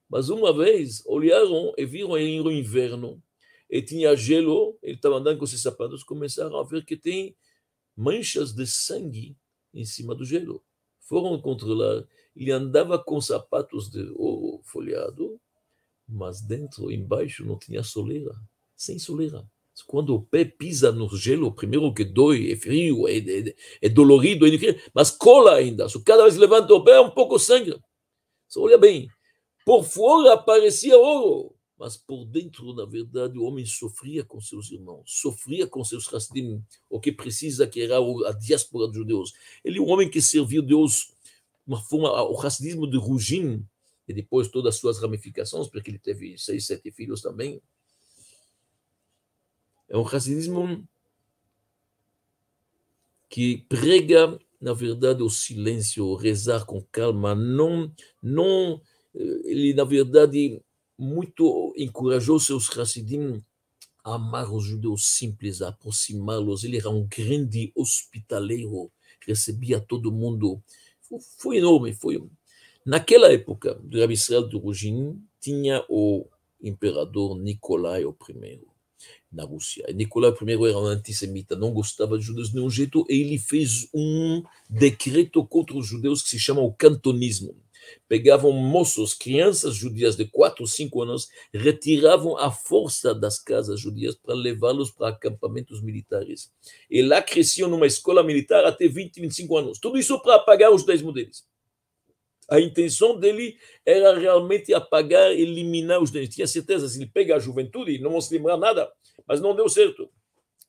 [0.10, 3.22] Mas uma vez olharam e viram ele no inverno,
[3.70, 7.36] e tinha gelo, ele estava andando com esses sapatos, começaram a ver que tem
[7.96, 9.38] manchas de sangue
[9.74, 10.62] em cima do gelo.
[11.00, 12.06] Foram controlar,
[12.36, 15.40] ele andava com sapatos de ouro folhado,
[16.08, 18.34] mas dentro, embaixo, não tinha soleira,
[18.76, 19.46] sem soleira.
[19.88, 24.46] Quando o pé pisa no gelo, primeiro que dói, é frio, é, é, é dolorido,
[24.46, 24.52] é
[24.94, 25.88] mas cola ainda.
[26.06, 27.80] Cada vez levanta o pé, é um pouco sangue.
[28.58, 29.08] Olha bem,
[29.66, 35.04] por fora parecia ouro, mas por dentro, na verdade, o homem sofria com seus irmãos,
[35.06, 39.34] sofria com seus Hassidim, o que precisa que era a diáspora dos judeus.
[39.64, 41.14] Ele um homem que serviu Deus,
[41.72, 43.66] uma forma, o Hassidismo de Rugin,
[44.08, 47.62] e depois todas as suas ramificações, porque ele teve seis, sete filhos também.
[49.88, 50.86] É um Hassidismo
[53.30, 58.82] que prega, na verdade, o silêncio, o rezar com calma, não, não
[59.14, 60.62] ele, na verdade,
[60.98, 63.44] muito encorajou seus Hassidim
[64.04, 66.64] a amar os judeus simples, a aproximá-los.
[66.64, 68.92] Ele era um grande hospitaleiro,
[69.26, 70.62] recebia todo mundo.
[71.38, 71.94] Foi enorme.
[71.94, 72.22] Foi...
[72.86, 76.26] Naquela época, do Rabi Israel de Rugin, tinha o
[76.62, 78.62] imperador Nicolai I
[79.32, 79.86] na Rússia.
[79.94, 83.88] Nicolai I era um antissemita, não gostava de judeus de nenhum jeito, e ele fez
[83.94, 87.56] um decreto contra os judeus que se chama o cantonismo
[88.08, 94.16] pegavam moços, crianças judias de 4 ou 5 anos, retiravam a força das casas judias
[94.16, 96.52] para levá-los para acampamentos militares.
[96.90, 99.80] E lá cresciam numa escola militar até 20, 25 anos.
[99.80, 101.44] Tudo isso para apagar os 10 deles.
[102.50, 106.30] A intenção dele era realmente apagar, eliminar os 10.
[106.30, 108.92] Tinha certeza, se ele pega a juventude, não vão se lembrar nada,
[109.26, 110.10] mas não deu certo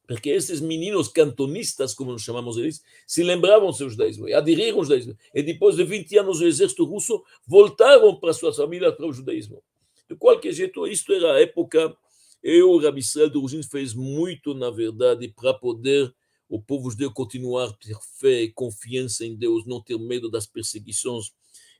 [0.07, 4.85] porque esses meninos cantonistas, como nós chamamos eles, se lembravam seus judaísmo e aderiram ao
[4.85, 5.17] judaísmo.
[5.35, 9.63] E depois de 20 anos o exército russo voltaram para suas famílias para o judaísmo.
[10.09, 11.97] De qualquer jeito, isto era a época,
[12.43, 16.13] e o Rabi Israel de Rugin fez muito, na verdade, para poder
[16.49, 20.47] o povo judeu continuar a ter fé e confiança em Deus, não ter medo das
[20.47, 21.33] perseguições.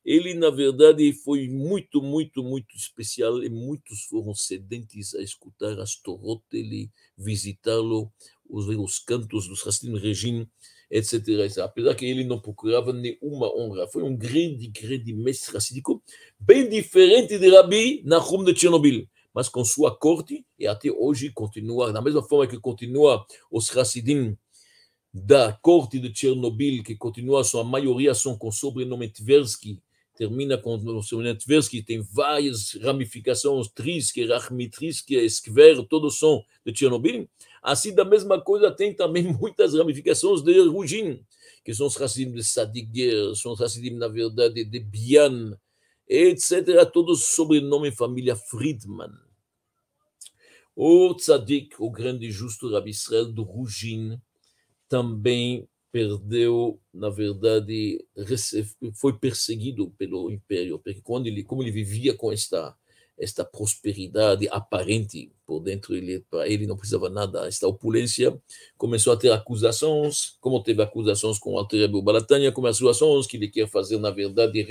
[0.05, 5.95] Ele, na verdade, foi muito, muito, muito especial e muitos foram sedentes a escutar as
[5.95, 8.13] Torot dele, visitá-lo,
[8.49, 10.49] os, os cantos dos Hassim Regim,
[10.91, 11.59] etc, etc.
[11.59, 13.87] Apesar que ele não procurava nenhuma honra.
[13.89, 16.03] Foi um grande, grande mestre racídico,
[16.39, 21.93] bem diferente de Rabi Nahum de Chernobyl, mas com sua corte, e até hoje continua,
[21.93, 24.37] da mesma forma que continua os Hassidim
[25.15, 29.81] da corte de Chernobyl, que continua, sua maioria são com sobrenome Tversky,
[30.17, 37.29] termina com o seu Tversky, tem várias ramificações, Trisky, Rachmitrisky, Skver, todos são de Chernobyl.
[37.63, 41.25] Assim, da mesma coisa, tem também muitas ramificações de Rugin,
[41.65, 45.59] que são os Hassidim de Sadiger, são os Hassidim, na verdade, de Bian,
[46.09, 49.13] etc., todos sobrenome família Friedman.
[50.75, 54.19] O Tzadik, o grande justo Rabi Israel do Rugin,
[54.89, 58.05] também perdeu, na verdade,
[58.95, 62.77] foi perseguido pelo império, porque quando ele, como ele vivia com esta
[63.19, 68.37] esta prosperidade aparente por dentro, ele para ele não precisava nada, esta opulência,
[68.79, 73.69] começou a ter acusações, como teve acusações com Alter Balatânia, como acusações que ele quer
[73.69, 74.67] fazer, na verdade,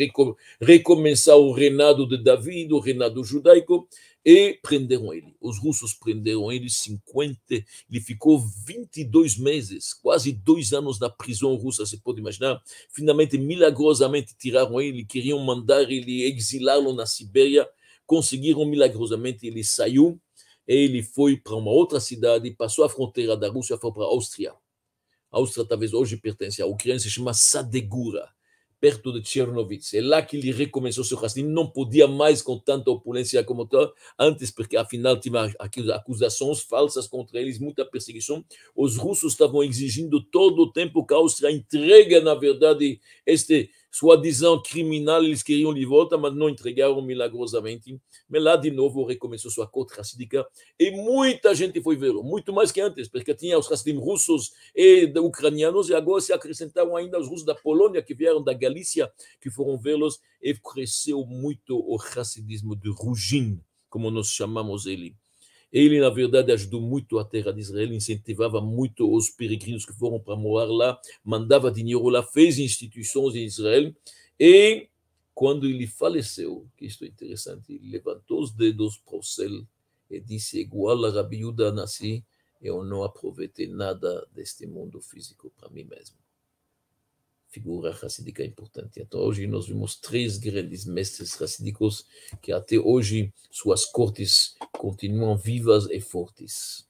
[0.59, 3.87] recomeçar o reinado de Davi, o reinado judaico,
[4.23, 5.35] e prenderam ele.
[5.41, 11.85] Os russos prenderam ele 50, ele ficou 22 meses, quase dois anos na prisão russa,
[11.85, 12.61] você pode imaginar.
[12.89, 17.67] Finalmente, milagrosamente, tiraram ele, queriam mandar ele, exilá-lo na Sibéria,
[18.11, 20.19] conseguiram milagrosamente, ele saiu,
[20.67, 24.51] ele foi para uma outra cidade, passou a fronteira da Rússia, foi para a Áustria.
[25.31, 28.27] A Áustria talvez hoje pertence à Ucrânia, se chama Sadegura
[28.81, 29.93] perto de Chernovitz.
[29.93, 33.93] É lá que ele recomeçou seu raciocínio, não podia mais com tanta opulência como tal,
[34.19, 35.53] antes, porque afinal tinha
[35.89, 38.43] acusações falsas contra eles, muita perseguição.
[38.75, 44.19] Os russos estavam exigindo todo o tempo que a Áustria entrega, na verdade, este sua
[44.19, 47.99] visão criminal, eles queriam de volta, mas não entregaram milagrosamente.
[48.29, 50.47] Mas lá, de novo, recomeçou sua corte racídica
[50.79, 55.11] e muita gente foi vê-lo, muito mais que antes, porque tinha os racidim russos e
[55.19, 59.11] ucranianos, e agora se acrescentaram ainda os russos da Polônia, que vieram da Galícia,
[59.41, 65.15] que foram vê-los, e cresceu muito o racidismo de Rugin, como nós chamamos ele.
[65.71, 70.19] Ele, na verdade, ajudou muito a terra de Israel, incentivava muito os peregrinos que foram
[70.19, 73.93] para morar lá, mandava dinheiro lá, fez instituições em Israel
[74.39, 74.87] e
[75.33, 79.65] quando ele faleceu, que isto é interessante, ele levantou os dedos para o céu
[80.09, 82.23] e disse: igual a Rabi Yuda nasci,
[82.61, 86.20] eu não aproveitei nada deste mundo físico para mim mesmo.
[87.51, 89.01] Figura racídica importante.
[89.01, 92.05] Então, hoje nós vimos três grandes mestres racídicos
[92.41, 96.89] que até hoje suas cortes continuam vivas e fortes.